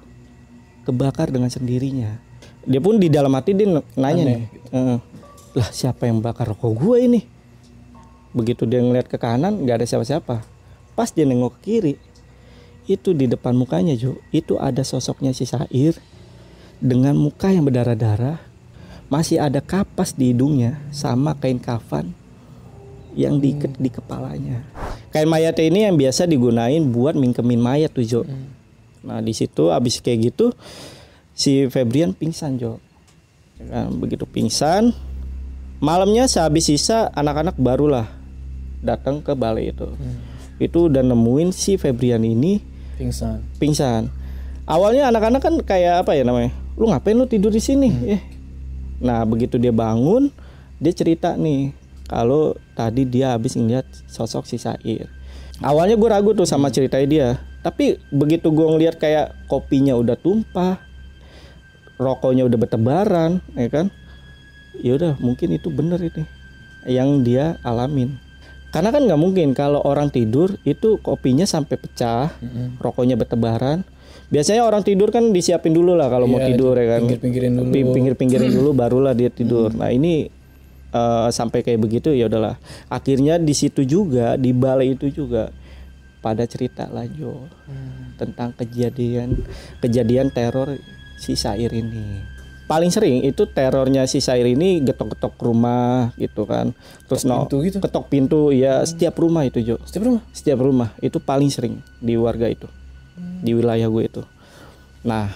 Kebakar 0.87 1.29
dengan 1.35 1.51
sendirinya. 1.51 2.17
Dia 2.65 2.81
pun 2.81 2.97
di 2.97 3.11
dalam 3.11 3.35
hati 3.35 3.53
dia 3.57 3.69
nanya 3.99 4.23
nih 4.25 4.41
"Eh, 4.73 4.99
lah 5.59 5.71
siapa 5.75 6.07
yang 6.07 6.23
bakar 6.23 6.49
rokok 6.49 6.73
gue 6.79 6.97
ini? 7.03 7.21
Begitu 8.31 8.69
dia 8.69 8.79
ngeliat 8.79 9.11
ke 9.11 9.19
kanan 9.19 9.67
nggak 9.67 9.83
ada 9.83 9.87
siapa-siapa. 9.89 10.45
Pas 10.95 11.11
dia 11.11 11.27
nengok 11.27 11.59
ke 11.59 11.61
kiri 11.65 11.95
itu 12.89 13.13
di 13.13 13.29
depan 13.29 13.53
mukanya 13.53 13.93
Jo 13.93 14.17
itu 14.33 14.57
ada 14.57 14.81
sosoknya 14.81 15.37
si 15.37 15.45
Sair 15.45 15.99
dengan 16.81 17.19
muka 17.19 17.53
yang 17.53 17.69
berdarah-darah. 17.69 18.41
Masih 19.09 19.41
ada 19.41 19.65
kapas 19.65 20.13
di 20.13 20.37
hidungnya 20.37 20.85
sama 20.93 21.33
kain 21.33 21.57
kafan 21.57 22.13
yang 23.17 23.41
diikat 23.41 23.77
di 23.81 23.89
kepalanya. 23.89 24.63
Kain 25.09 25.29
mayat 25.29 25.57
ini 25.59 25.89
yang 25.89 25.97
biasa 25.97 26.29
digunain 26.29 26.85
buat 26.85 27.17
mingkemin 27.17 27.57
mayat 27.59 27.91
tuh 27.91 28.05
Jo. 28.05 28.21
Nah 29.01 29.25
di 29.25 29.33
situ 29.33 29.73
abis 29.73 30.05
kayak 30.05 30.33
gitu 30.33 30.53
si 31.33 31.65
Febrian 31.69 32.13
pingsan 32.13 32.61
Jo. 32.61 32.77
Kan, 33.59 33.91
begitu 33.99 34.23
pingsan, 34.23 34.95
malamnya 35.83 36.31
sehabis 36.31 36.71
sisa 36.71 37.11
anak-anak 37.11 37.59
barulah 37.59 38.07
datang 38.79 39.19
ke 39.19 39.35
balai 39.35 39.75
itu. 39.75 39.89
Itu 40.59 40.87
udah 40.87 41.03
nemuin 41.03 41.51
si 41.51 41.75
Febrian 41.75 42.23
ini 42.23 42.63
Pingsan. 42.99 43.43
pingsan. 43.59 44.11
Awalnya 44.69 45.09
anak-anak 45.09 45.41
kan 45.41 45.55
kayak 45.63 46.05
apa 46.07 46.13
ya 46.15 46.23
namanya? 46.27 46.53
Lu 46.77 46.91
ngapain 46.91 47.17
lu 47.17 47.25
tidur 47.25 47.51
di 47.51 47.63
sini? 47.63 47.89
Eh, 48.07 48.23
Nah 48.99 49.23
begitu 49.23 49.55
dia 49.57 49.71
bangun, 49.71 50.27
dia 50.83 50.91
cerita 50.91 51.39
nih 51.39 51.71
kalau 52.09 52.43
tadi 52.73 53.05
dia 53.05 53.33
habis 53.33 53.53
ngeliat 53.53 53.85
sosok 54.05 54.45
si 54.45 54.57
Sair. 54.57 55.07
Awalnya 55.59 55.95
gue 55.95 56.09
ragu 56.09 56.33
tuh 56.33 56.43
sama 56.43 56.69
ceritanya 56.69 57.07
dia, 57.07 57.29
tapi 57.61 57.99
begitu 58.09 58.49
gue 58.49 58.63
ngeliat 58.65 58.95
kayak 58.95 59.35
kopinya 59.45 59.93
udah 59.93 60.15
tumpah, 60.15 60.79
rokoknya 61.97 62.47
udah 62.47 62.59
bertebaran, 62.59 63.31
ya 63.53 63.69
kan? 63.69 63.87
Ya 64.79 64.95
udah 64.95 65.13
mungkin 65.19 65.51
itu 65.53 65.69
bener 65.69 65.99
ini 65.99 66.23
yang 66.87 67.21
dia 67.21 67.59
alamin. 67.61 68.15
Karena 68.69 68.89
kan 68.89 69.03
nggak 69.03 69.19
mungkin 69.19 69.51
kalau 69.51 69.81
orang 69.81 70.09
tidur 70.09 70.55
itu 70.63 70.97
kopinya 70.99 71.43
sampai 71.43 71.75
pecah, 71.75 72.31
rokoknya 72.79 73.17
bertebaran. 73.17 73.83
Biasanya 74.29 74.63
orang 74.63 74.85
tidur 74.85 75.09
kan 75.09 75.33
disiapin 75.33 75.73
dulu 75.73 75.97
lah 75.97 76.07
kalau 76.07 76.29
mau 76.29 76.37
Iya, 76.37 76.53
tidur 76.53 76.77
ya 76.77 76.87
kan. 76.87 77.01
pinggir-pinggirin 77.03 77.53
dulu. 77.57 77.71
Pi- 77.73 77.89
Pinggir-pinggirin 77.91 78.53
dulu 78.61 78.71
barulah 78.73 79.17
dia 79.17 79.33
tidur. 79.33 79.73
Nah 79.73 79.89
ini 79.89 80.29
eh, 80.99 81.29
sampai 81.31 81.63
kayak 81.63 81.79
begitu 81.79 82.11
ya 82.11 82.27
udahlah. 82.27 82.59
Akhirnya 82.91 83.39
di 83.39 83.55
situ 83.55 83.87
juga 83.87 84.35
di 84.35 84.51
balai 84.51 84.99
itu 84.99 85.07
juga 85.15 85.55
pada 86.19 86.43
cerita 86.51 86.91
lah 86.91 87.07
Jo 87.07 87.47
tentang 88.19 88.51
kejadian 88.59 89.39
kejadian 89.79 90.35
teror 90.35 90.75
si 91.19 91.39
Sair 91.39 91.71
ini. 91.71 92.39
Paling 92.69 92.93
sering 92.93 93.25
itu 93.25 93.49
terornya 93.49 94.05
si 94.05 94.21
Sair 94.21 94.45
ini 94.45 94.85
getok-getok 94.85 95.41
rumah 95.41 96.13
gitu 96.21 96.45
kan. 96.45 96.77
Terus 97.09 97.25
no, 97.25 97.49
pintu 97.49 97.57
gitu? 97.65 97.79
ketok 97.81 98.07
pintu 98.13 98.41
ya 98.53 98.85
setiap 98.85 99.17
rumah 99.17 99.49
itu 99.49 99.65
Jo. 99.65 99.77
Setiap 99.89 100.05
rumah. 100.05 100.23
Setiap 100.37 100.59
rumah 100.61 100.91
itu 101.01 101.17
paling 101.17 101.49
sering 101.49 101.81
di 101.97 102.19
warga 102.21 102.45
itu. 102.45 102.69
Di 103.41 103.57
wilayah 103.57 103.89
gue 103.89 104.05
itu. 104.05 104.23
Nah, 105.07 105.33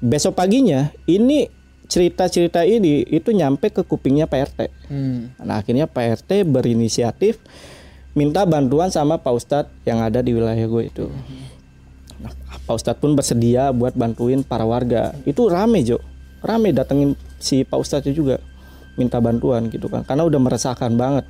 besok 0.00 0.32
paginya 0.32 0.88
ini 1.04 1.52
cerita-cerita 1.86 2.64
ini 2.64 3.04
itu 3.08 3.30
nyampe 3.34 3.70
ke 3.70 3.82
kupingnya 3.84 4.26
PRT. 4.30 4.70
Hmm. 4.88 5.34
Nah, 5.42 5.60
akhirnya 5.60 5.90
PRT 5.90 6.46
berinisiatif 6.46 7.42
minta 8.12 8.44
bantuan 8.44 8.92
sama 8.92 9.20
Pak 9.20 9.32
Ustadz 9.32 9.72
yang 9.88 10.04
ada 10.04 10.20
di 10.20 10.36
wilayah 10.36 10.64
gue 10.68 10.82
itu. 10.88 11.06
Nah, 12.20 12.32
Pak 12.68 12.74
Ustadz 12.76 13.00
pun 13.00 13.16
bersedia 13.16 13.72
buat 13.72 13.96
bantuin 13.96 14.44
para 14.44 14.68
warga. 14.68 15.16
Itu 15.24 15.48
rame, 15.48 15.82
Jo. 15.82 15.98
Rame 16.42 16.74
datengin 16.74 17.16
si 17.40 17.64
Pak 17.64 17.78
Ustadz 17.80 18.12
juga 18.12 18.38
minta 18.96 19.18
bantuan 19.18 19.72
gitu 19.72 19.88
kan. 19.88 20.04
Karena 20.04 20.28
udah 20.28 20.40
meresahkan 20.40 20.92
banget. 20.94 21.24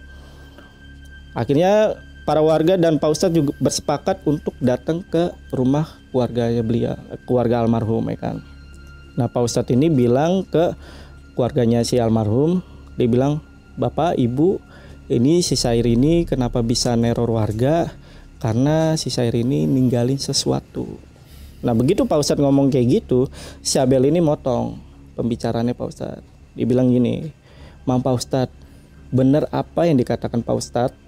Akhirnya 1.32 1.96
para 2.28 2.44
warga 2.44 2.76
dan 2.76 3.00
Pak 3.00 3.10
Ustadz 3.10 3.34
juga 3.34 3.56
bersepakat 3.58 4.22
untuk 4.28 4.54
datang 4.60 5.02
ke 5.02 5.32
rumah 5.54 5.88
keluarganya 6.12 6.62
beliau, 6.62 6.94
keluarga 7.24 7.64
almarhum 7.64 8.04
ya 8.12 8.18
kan. 8.20 8.36
Nah 9.16 9.28
Pak 9.28 9.42
Ustadz 9.44 9.72
ini 9.74 9.92
bilang 9.92 10.44
ke 10.48 10.72
keluarganya 11.36 11.84
si 11.84 12.00
almarhum, 12.00 12.64
dia 12.96 13.08
bilang, 13.08 13.40
Bapak, 13.76 14.20
Ibu, 14.20 14.60
ini 15.12 15.40
si 15.40 15.56
Sair 15.56 15.84
ini 15.84 16.28
kenapa 16.28 16.60
bisa 16.60 16.92
neror 16.96 17.28
warga? 17.32 17.88
Karena 18.40 18.96
si 19.00 19.08
Sair 19.08 19.32
ini 19.36 19.64
ninggalin 19.68 20.20
sesuatu. 20.20 20.98
Nah 21.62 21.72
begitu 21.76 22.04
Pak 22.04 22.18
Ustadz 22.20 22.42
ngomong 22.42 22.72
kayak 22.72 23.02
gitu, 23.02 23.30
si 23.62 23.78
Abel 23.78 24.08
ini 24.08 24.18
motong 24.18 24.76
pembicaranya 25.14 25.76
Pak 25.76 25.88
Ustadz. 25.88 26.26
Dia 26.52 26.66
bilang 26.66 26.90
gini, 26.90 27.30
Mam 27.86 28.02
Pak 28.02 28.14
Ustadz, 28.18 28.56
bener 29.14 29.46
apa 29.54 29.86
yang 29.86 29.96
dikatakan 29.96 30.42
Pak 30.42 30.56
Ustadz? 30.58 30.98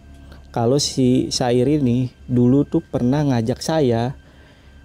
Kalau 0.55 0.79
si 0.79 1.35
Sair 1.35 1.67
ini 1.67 2.15
dulu 2.31 2.63
tuh 2.63 2.79
pernah 2.79 3.27
ngajak 3.27 3.59
saya 3.59 4.15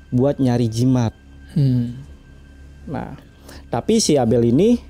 buat 0.10 0.41
nyari 0.41 0.65
jimat. 0.65 1.13
Hmm. 1.53 2.09
Nah, 2.89 3.13
tapi 3.69 3.97
si 3.97 4.17
Abel 4.17 4.43
ini 4.45 4.82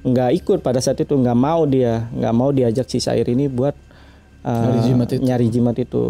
nggak 0.00 0.30
ikut 0.38 0.58
pada 0.60 0.78
saat 0.78 1.00
itu 1.00 1.10
nggak 1.10 1.34
mau 1.34 1.64
dia 1.64 2.06
nggak 2.12 2.34
mau 2.36 2.52
diajak 2.52 2.86
si 2.86 3.00
Sair 3.00 3.26
ini 3.26 3.48
buat 3.48 3.74
uh, 4.40 4.52
Nyari 4.54 4.80
jimat 4.84 5.08
itu. 5.10 5.20
nyari 5.20 5.46
jimat 5.48 5.76
itu. 5.76 6.04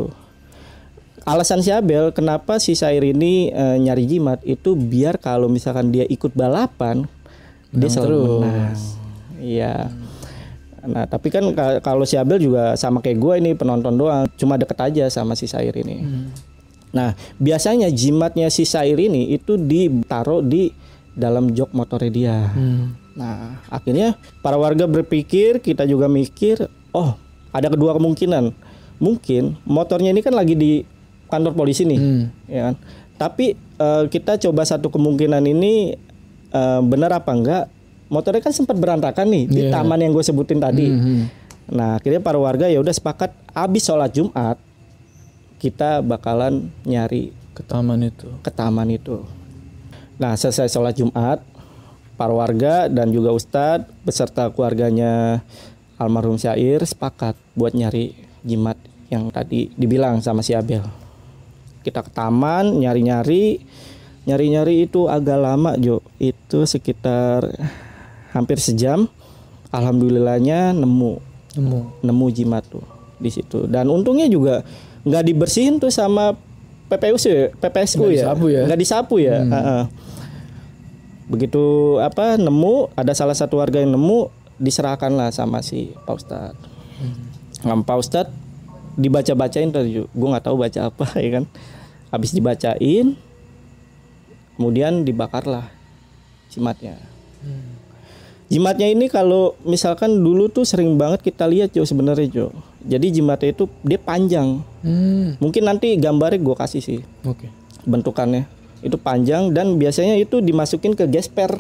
Alasan 1.23 1.59
si 1.59 1.73
Abel 1.73 2.13
kenapa 2.13 2.61
si 2.61 2.75
Sair 2.75 3.03
ini 3.03 3.51
uh, 3.51 3.75
nyari 3.75 4.05
jimat 4.05 4.39
itu 4.43 4.75
biar 4.75 5.17
kalau 5.17 5.49
misalkan 5.49 5.91
dia 5.91 6.05
ikut 6.05 6.31
balapan 6.33 7.09
dia 7.69 7.89
Menang 7.89 7.91
selalu 7.91 8.15
terus. 8.15 8.39
menang. 8.39 8.79
Iya. 9.37 9.75
Nah, 10.87 11.05
tapi 11.05 11.29
kan 11.29 11.43
ka- 11.51 11.83
kalau 11.83 12.07
si 12.07 12.15
Abel 12.15 12.39
juga 12.39 12.79
sama 12.79 13.03
kayak 13.03 13.19
gue 13.19 13.35
ini 13.41 13.51
penonton 13.53 13.91
doang, 13.93 14.31
cuma 14.39 14.55
deket 14.55 14.79
aja 14.79 15.05
sama 15.11 15.35
si 15.35 15.51
Sair 15.51 15.75
ini. 15.75 16.31
Nah, 16.95 17.11
biasanya 17.37 17.91
jimatnya 17.91 18.47
si 18.49 18.63
Sair 18.63 18.95
ini 18.95 19.35
itu 19.35 19.59
ditaruh 19.59 20.47
di 20.47 20.71
dalam 21.17 21.49
jok 21.49 21.73
motornya 21.73 22.11
dia. 22.11 22.37
Hmm. 22.53 22.93
Nah, 23.13 23.65
akhirnya 23.67 24.13
para 24.39 24.55
warga 24.55 24.85
berpikir, 24.85 25.59
kita 25.59 25.83
juga 25.83 26.07
mikir, 26.07 26.61
oh, 26.93 27.17
ada 27.51 27.67
kedua 27.67 27.97
kemungkinan. 27.97 28.53
Mungkin 28.97 29.57
motornya 29.65 30.09
ini 30.09 30.21
kan 30.21 30.33
lagi 30.33 30.53
di 30.53 30.85
kantor 31.27 31.53
polisi 31.53 31.83
nih, 31.83 31.97
Hmm. 31.97 32.25
ya 32.47 32.61
kan. 32.71 32.75
Tapi 33.17 33.47
eh, 33.57 34.05
kita 34.07 34.37
coba 34.39 34.63
satu 34.63 34.89
kemungkinan 34.89 35.43
ini 35.43 35.97
eh, 36.49 36.81
benar 36.83 37.13
apa 37.15 37.33
enggak? 37.33 37.65
Motornya 38.07 38.39
kan 38.39 38.53
sempat 38.53 38.77
berantakan 38.77 39.27
nih 39.27 39.45
di 39.47 39.61
Iya. 39.67 39.73
taman 39.75 39.99
yang 39.99 40.13
gue 40.13 40.23
sebutin 40.23 40.57
tadi. 40.57 40.87
Hmm. 40.87 41.27
Nah, 41.67 41.99
akhirnya 41.99 42.21
para 42.21 42.37
warga 42.37 42.65
ya 42.67 42.79
udah 42.79 42.93
sepakat 42.93 43.35
habis 43.51 43.83
sholat 43.83 44.13
Jumat 44.13 44.55
kita 45.57 45.99
bakalan 46.01 46.69
nyari 46.83 47.33
Ke 47.51 47.65
taman 47.65 48.05
itu. 48.05 48.29
ke 48.39 48.51
taman 48.51 48.89
itu. 48.89 49.25
Nah, 50.17 50.33
selesai 50.33 50.69
sholat 50.69 50.97
Jumat, 50.97 51.45
para 52.17 52.33
warga 52.33 52.89
dan 52.89 53.13
juga 53.13 53.31
Ustadz 53.31 53.85
beserta 54.01 54.49
keluarganya 54.49 55.45
almarhum 55.97 56.41
Syair 56.41 56.81
sepakat 56.83 57.37
buat 57.53 57.77
nyari 57.77 58.17
jimat 58.41 58.81
yang 59.09 59.29
tadi 59.29 59.69
dibilang 59.77 60.25
sama 60.25 60.41
si 60.41 60.57
Abel. 60.57 60.81
Kita 61.85 62.01
ke 62.01 62.11
taman 62.11 62.81
nyari-nyari, 62.81 63.61
nyari-nyari 64.25 64.89
itu 64.89 65.07
agak 65.07 65.39
lama 65.39 65.77
Jo, 65.77 66.01
itu 66.17 66.65
sekitar 66.65 67.47
hampir 68.33 68.57
sejam. 68.59 69.07
Alhamdulillahnya 69.69 70.73
nemu 70.73 71.21
Nemu. 71.57 71.81
nemu 72.01 72.27
jimat 72.33 72.65
tuh 72.65 72.85
di 73.17 73.29
situ 73.29 73.65
dan 73.65 73.89
untungnya 73.89 74.29
juga 74.29 74.61
nggak 75.05 75.25
dibersihin 75.27 75.77
tuh 75.77 75.89
sama 75.89 76.37
PPSU 76.87 77.29
ya, 77.29 77.47
PPSU 77.57 77.99
Nggak 77.99 78.09
ya 78.09 78.15
disapu 78.15 78.47
ya? 78.47 78.63
nggak 78.65 78.81
disapu 78.81 79.15
ya 79.19 79.37
Heeh. 79.43 79.83
Begitu 81.27 81.97
apa 81.99 82.39
nemu 82.39 82.95
ada 82.95 83.13
salah 83.13 83.35
satu 83.35 83.59
warga 83.59 83.83
yang 83.83 83.95
nemu 83.95 84.31
diserahkan 84.57 85.11
lah 85.13 85.35
sama 85.35 85.61
si 85.61 85.93
Pak 86.07 86.17
Ustadz 86.17 86.75
Nah, 87.65 87.77
Pak 87.83 87.99
Ustadz 87.99 88.33
dibaca-bacain 88.97 89.69
tadi 89.69 90.01
gue 90.01 90.29
nggak 90.33 90.45
tahu 90.45 90.57
baca 90.57 90.81
apa 90.89 91.07
ya 91.25 91.41
kan 91.41 91.45
habis 92.09 92.33
dibacain 92.33 93.19
kemudian 94.57 95.05
dibakarlah 95.05 95.69
jimatnya 96.49 96.97
Jimatnya 98.47 98.87
ini 98.87 99.11
kalau 99.11 99.59
misalkan 99.67 100.23
dulu 100.23 100.47
tuh 100.47 100.63
sering 100.63 100.95
banget 100.95 101.19
kita 101.19 101.51
lihat 101.51 101.75
Jo 101.75 101.83
sebenarnya 101.83 102.31
Jo. 102.31 102.47
Jadi 102.87 103.19
jimatnya 103.19 103.51
itu 103.51 103.67
dia 103.83 103.99
panjang. 103.99 104.63
Hmm. 104.87 105.35
Mungkin 105.43 105.67
nanti 105.67 105.99
gambarnya 105.99 106.39
gue 106.39 106.55
kasih 106.55 106.79
sih 106.79 107.01
Oke. 107.27 107.51
bentukannya. 107.83 108.47
Itu 108.87 108.97
panjang 109.03 109.51
dan 109.51 109.75
biasanya 109.75 110.15
itu 110.15 110.39
dimasukin 110.39 110.95
ke 110.95 111.11
gesper 111.11 111.59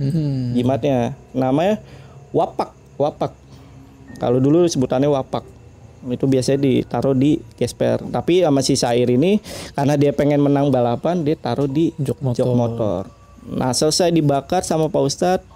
Hmm. 0.00 0.56
jimatnya. 0.56 1.12
Namanya 1.36 1.76
wapak, 2.32 2.72
wapak. 2.96 3.36
Kalau 4.16 4.40
dulu 4.40 4.64
sebutannya 4.64 5.12
wapak. 5.12 5.44
Itu 6.08 6.24
biasanya 6.24 6.64
ditaruh 6.64 7.12
di 7.12 7.36
gesper. 7.60 8.00
Tapi 8.08 8.40
sama 8.40 8.64
si 8.64 8.72
Sair 8.80 9.04
ini 9.12 9.36
karena 9.76 10.00
dia 10.00 10.16
pengen 10.16 10.40
menang 10.40 10.72
balapan, 10.72 11.20
dia 11.20 11.36
taruh 11.36 11.68
di 11.68 11.92
Jok 12.00 12.18
motor. 12.24 12.36
jok 12.40 12.52
motor. 12.56 13.02
Nah, 13.44 13.76
selesai 13.76 14.08
dibakar 14.08 14.64
sama 14.64 14.88
Pak 14.88 15.02
Ustadz. 15.04 15.48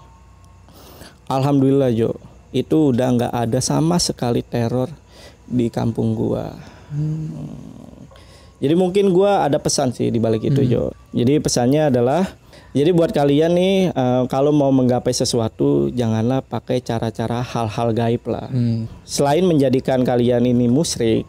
Alhamdulillah 1.25 1.89
Jo, 1.97 2.13
itu 2.53 2.93
udah 2.93 3.09
nggak 3.17 3.33
ada 3.33 3.61
sama 3.65 3.97
sekali 3.97 4.45
teror 4.45 4.93
di 5.49 5.73
kampung 5.73 6.13
gua. 6.13 6.53
Hmm. 6.93 7.94
Jadi 8.63 8.75
mungkin 8.79 9.11
gua 9.11 9.45
ada 9.45 9.59
pesan 9.59 9.91
sih 9.91 10.09
di 10.09 10.19
balik 10.23 10.47
itu 10.47 10.63
Jo. 10.65 10.95
Jadi 11.11 11.43
pesannya 11.43 11.91
adalah 11.91 12.23
jadi 12.75 12.91
buat 12.91 13.15
kalian 13.15 13.55
nih 13.55 13.77
eh, 13.95 14.23
kalau 14.27 14.51
mau 14.51 14.71
menggapai 14.75 15.15
sesuatu 15.15 15.91
janganlah 15.95 16.43
pakai 16.43 16.83
cara-cara 16.83 17.43
hal-hal 17.43 17.89
gaib 17.95 18.25
lah. 18.27 18.51
Hmm. 18.51 18.91
Selain 19.07 19.47
menjadikan 19.47 20.03
kalian 20.03 20.47
ini 20.47 20.67
musyrik 20.67 21.27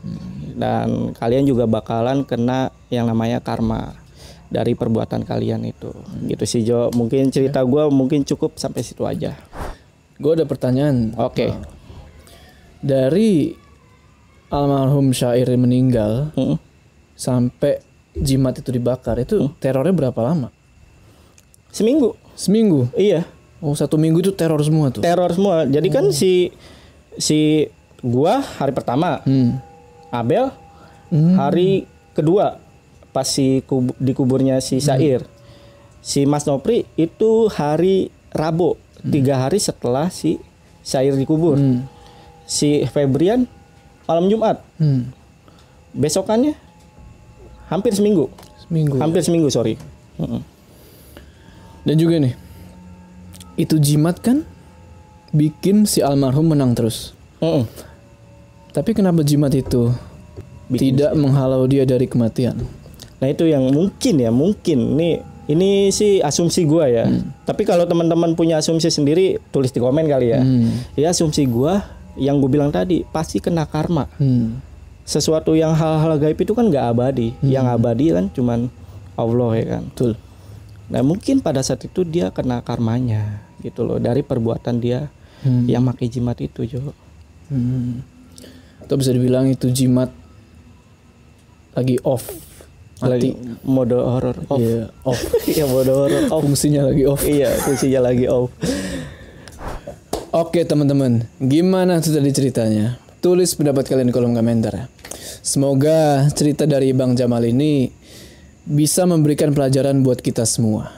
dan 0.56 1.12
kalian 1.18 1.46
juga 1.46 1.68
bakalan 1.68 2.24
kena 2.24 2.72
yang 2.90 3.06
namanya 3.06 3.44
karma 3.44 3.94
dari 4.50 4.74
perbuatan 4.78 5.26
kalian 5.26 5.66
itu. 5.70 5.92
Gitu 6.26 6.46
sih 6.46 6.62
Jo. 6.66 6.90
Mungkin 6.94 7.30
cerita 7.34 7.62
gua 7.66 7.90
mungkin 7.94 8.26
cukup 8.26 8.58
sampai 8.58 8.82
situ 8.82 9.06
aja. 9.06 9.38
Gue 10.16 10.32
ada 10.32 10.48
pertanyaan. 10.48 11.12
Oke. 11.20 11.52
Dari 12.80 13.52
almarhum 14.48 15.12
syair 15.12 15.50
meninggal 15.60 16.32
Mm. 16.40 16.56
Sampai 17.16 17.80
jimat 18.14 18.54
itu 18.54 18.70
dibakar 18.70 19.18
itu 19.18 19.50
terornya 19.58 19.92
berapa 19.92 20.20
lama? 20.22 20.52
Seminggu. 21.70 22.16
Seminggu. 22.34 22.88
Iya. 22.94 23.24
Oh 23.60 23.74
satu 23.74 23.96
minggu 23.96 24.20
itu 24.20 24.32
teror 24.32 24.60
semua 24.62 24.92
tuh. 24.92 25.02
teror 25.02 25.32
semua. 25.32 25.64
Jadi 25.64 25.88
kan 25.90 26.12
si 26.12 26.52
si 27.16 27.66
gua 28.00 28.40
hari 28.40 28.72
pertama, 28.72 29.24
Hmm. 29.24 29.58
Abel 30.10 30.52
hari 31.34 31.88
kedua 32.12 32.60
pas 33.10 33.24
si 33.24 33.64
kub- 33.64 33.96
di 33.96 34.12
kuburnya 34.12 34.60
si 34.60 34.78
Sair. 34.78 35.24
Si 36.00 36.24
Mas 36.24 36.44
Nopri 36.44 36.86
itu 36.94 37.48
hari 37.48 38.12
Rabu, 38.30 38.76
tiga 39.02 39.40
hari 39.40 39.58
setelah 39.58 40.08
si 40.08 40.38
Sair 40.82 41.16
dikubur. 41.16 41.56
Hmm. 41.56 41.88
Si 42.46 42.84
Febrian 42.86 43.48
malam 44.06 44.28
Jumat. 44.28 44.60
Hmm. 44.76 45.10
Besokannya 45.92 46.54
hampir 47.70 47.92
seminggu. 47.94 48.30
Seminggu. 48.66 48.98
Hampir 48.98 49.22
seminggu, 49.22 49.48
sorry. 49.54 49.78
Dan 51.86 51.96
juga 52.02 52.18
nih, 52.18 52.34
itu 53.62 53.76
jimat 53.78 54.18
kan 54.20 54.42
bikin 55.36 55.86
si 55.86 56.00
almarhum 56.02 56.50
menang 56.50 56.74
terus. 56.74 57.14
Mm-mm. 57.44 57.68
Tapi 58.72 58.92
kenapa 58.92 59.24
jimat 59.24 59.52
itu 59.56 59.92
Bikin 60.68 60.98
tidak 61.00 61.12
menghalau 61.16 61.64
dia 61.70 61.88
dari 61.88 62.10
kematian? 62.10 62.60
Nah 63.22 63.28
itu 63.32 63.48
yang 63.48 63.72
mungkin 63.72 64.20
ya 64.20 64.32
mungkin 64.34 65.00
nih 65.00 65.24
ini 65.46 65.94
sih 65.94 66.20
asumsi 66.20 66.66
gua 66.66 66.90
ya. 66.90 67.06
Tapi 67.48 67.64
kalau 67.64 67.86
teman-teman 67.86 68.34
punya 68.34 68.60
asumsi 68.60 68.90
sendiri 68.92 69.40
tulis 69.54 69.72
di 69.72 69.80
komen 69.80 70.10
kali 70.10 70.34
ya. 70.34 70.42
Hmm. 70.42 70.74
Ya 70.98 71.14
asumsi 71.14 71.46
gua 71.48 71.86
yang 72.16 72.40
gue 72.40 72.48
bilang 72.48 72.72
tadi 72.72 73.04
pasti 73.08 73.44
kena 73.44 73.68
karma. 73.68 74.08
Hmm. 74.20 74.60
Sesuatu 75.06 75.54
yang 75.54 75.72
hal-hal 75.72 76.18
gaib 76.18 76.36
itu 76.36 76.52
kan 76.52 76.66
nggak 76.66 76.86
abadi. 76.92 77.38
Yang 77.40 77.66
abadi 77.70 78.06
kan 78.10 78.26
cuman 78.34 78.60
Allah 79.14 79.50
ya 79.54 79.66
kan. 79.78 79.84
Betul. 79.88 80.12
Nah 80.86 81.02
mungkin 81.02 81.40
pada 81.40 81.62
saat 81.62 81.82
itu 81.82 82.02
dia 82.02 82.30
kena 82.30 82.60
karmanya 82.60 83.46
gitu 83.62 83.82
loh 83.82 83.98
dari 83.98 84.22
perbuatan 84.22 84.78
dia 84.78 85.08
Hmm. 85.36 85.70
yang 85.70 85.86
pakai 85.86 86.10
jimat 86.10 86.34
itu 86.42 86.66
Jo. 86.66 86.82
Hmm. 87.54 88.02
Atau 88.82 88.98
bisa 88.98 89.14
dibilang 89.14 89.46
itu 89.46 89.70
jimat 89.70 90.10
lagi 91.72 92.02
off. 92.02 92.26
Lagi 92.98 93.36
mode 93.62 93.94
horor 93.94 94.42
off. 94.48 94.58
Iya, 94.58 94.90
off. 95.06 95.22
Iya 95.54 95.66
mode 95.70 95.92
horor 95.94 96.24
off. 96.34 96.42
Fungsinya 96.42 96.90
lagi 96.90 97.06
off. 97.06 97.22
iya 97.22 97.54
fungsinya 97.62 98.10
lagi 98.10 98.26
off. 98.26 98.50
Oke 100.34 100.66
teman-teman, 100.66 101.30
gimana 101.38 102.02
tuh 102.02 102.12
tadi 102.12 102.28
ceritanya? 102.34 102.98
Tulis 103.22 103.54
pendapat 103.54 103.86
kalian 103.86 104.10
di 104.10 104.16
kolom 104.16 104.34
komentar 104.34 104.74
ya. 104.74 104.86
Semoga 105.42 106.30
cerita 106.32 106.64
dari 106.64 106.92
Bang 106.92 107.16
Jamal 107.16 107.44
ini 107.44 107.90
bisa 108.64 109.04
memberikan 109.04 109.52
pelajaran 109.52 110.00
buat 110.02 110.20
kita 110.20 110.44
semua. 110.44 110.92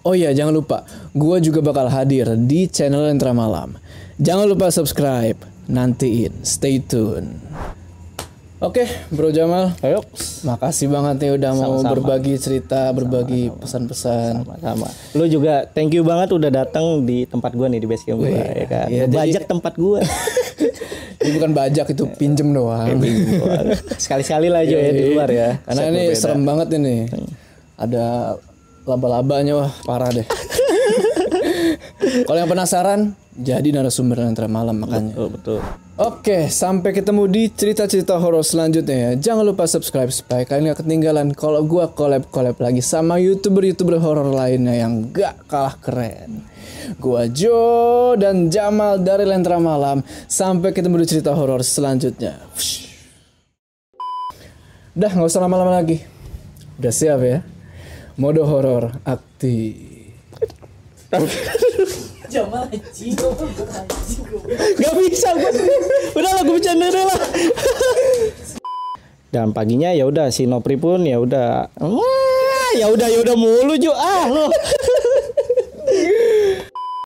Oh 0.00 0.12
iya, 0.12 0.30
jangan 0.30 0.52
lupa, 0.52 0.84
gua 1.10 1.40
juga 1.40 1.60
bakal 1.60 1.88
hadir 1.88 2.28
di 2.36 2.68
channel 2.68 3.08
Entra 3.08 3.32
Malam. 3.32 3.76
Jangan 4.16 4.46
lupa 4.46 4.68
subscribe, 4.68 5.36
nantiin, 5.66 6.44
stay 6.44 6.78
tune. 6.78 7.40
Oke, 8.62 8.88
Bro 9.12 9.28
Jamal, 9.28 9.76
Ayo 9.84 10.00
makasih 10.40 10.88
banget 10.88 11.20
nih 11.20 11.30
udah 11.36 11.52
mau 11.52 11.76
Sama-sama. 11.76 11.90
berbagi 11.92 12.34
cerita, 12.38 12.88
berbagi 12.96 13.52
pesan-pesan. 13.52 14.40
sama 14.56 14.88
lu 15.12 15.28
juga 15.28 15.68
thank 15.68 15.92
you 15.92 16.00
banget 16.00 16.32
udah 16.32 16.48
datang 16.48 17.04
di 17.04 17.28
tempat 17.28 17.52
gua 17.52 17.68
nih 17.68 17.84
di 17.84 17.88
base 17.88 18.08
camp 18.08 18.24
gua 18.24 18.30
ya 18.32 18.64
kan 18.64 18.86
iya, 18.88 19.04
jadi- 19.04 19.44
tempat 19.44 19.76
gua 19.76 20.00
Ini 21.20 21.30
bukan 21.38 21.50
bajak 21.52 21.86
itu 21.92 22.04
pinjem 22.16 22.50
doang. 22.50 22.98
sekali-sekali 24.02 24.48
lah 24.50 24.62
aja 24.64 24.76
ya 24.76 24.90
di 24.90 25.04
luar 25.14 25.28
ya 25.30 25.48
Karena 25.62 25.80
Set 25.82 25.90
ini 25.90 26.02
berbeda. 26.08 26.20
serem 26.20 26.42
banget 26.42 26.68
ini. 26.78 26.96
Ada 27.74 28.04
laba-labanya 28.84 29.52
wah 29.58 29.72
parah 29.84 30.10
deh. 30.12 30.26
Kalau 32.28 32.38
yang 32.38 32.50
penasaran, 32.50 33.00
jadi 33.34 33.64
narasumber 33.74 34.22
antara 34.22 34.46
malam 34.46 34.84
makanya. 34.84 35.16
betul 35.16 35.28
betul 35.34 35.60
Oke, 35.94 36.50
sampai 36.50 36.90
ketemu 36.90 37.30
di 37.30 37.46
cerita-cerita 37.54 38.18
horor 38.18 38.42
selanjutnya 38.42 38.98
ya. 38.98 39.30
Jangan 39.30 39.46
lupa 39.46 39.62
subscribe 39.70 40.10
supaya 40.10 40.42
kalian 40.42 40.74
gak 40.74 40.82
ketinggalan 40.82 41.30
kalau 41.30 41.62
gua 41.62 41.86
collab-collab 41.86 42.58
lagi 42.58 42.82
sama 42.82 43.22
youtuber-youtuber 43.22 44.02
horor 44.02 44.26
lainnya 44.26 44.74
yang 44.74 45.06
gak 45.14 45.46
kalah 45.46 45.78
keren. 45.78 46.42
Gua 47.00 47.26
Jo 47.30 48.14
dan 48.18 48.48
Jamal 48.48 49.00
dari 49.00 49.24
Lentera 49.24 49.60
Malam. 49.60 50.04
Sampai 50.28 50.70
ketemu 50.70 51.02
di 51.02 51.06
cerita 51.08 51.32
horor 51.32 51.64
selanjutnya. 51.64 52.40
Udah 54.94 55.10
nggak 55.10 55.26
usah 55.26 55.42
lama-lama 55.42 55.74
lagi. 55.74 56.04
Udah 56.78 56.92
siap 56.94 57.20
ya? 57.22 57.42
Mode 58.14 58.42
horor 58.46 58.94
aktif. 59.02 59.94
Gak 64.74 64.94
bisa 64.98 65.28
gue 65.38 65.50
Udah 66.18 66.30
lah 66.34 66.42
gue 66.42 66.54
bercanda 66.58 66.90
deh 66.90 67.04
lah 67.06 67.20
Dan 69.30 69.54
paginya 69.54 69.94
ya 69.94 70.10
udah 70.10 70.34
si 70.34 70.50
Nopri 70.50 70.74
pun 70.74 71.06
ya 71.06 71.22
udah 71.22 71.70
Wah, 71.78 72.70
ya 72.74 72.90
udah 72.90 73.06
ya 73.06 73.22
udah 73.22 73.36
mulu 73.38 73.78
Jo 73.78 73.94
ah 73.94 74.26
lo 74.26 74.50